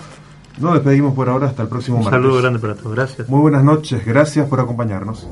[0.61, 2.20] Nos despedimos por ahora, hasta el próximo Un martes.
[2.22, 2.94] saludo grande para todos.
[2.96, 3.28] Gracias.
[3.28, 5.28] Muy buenas noches, gracias por acompañarnos.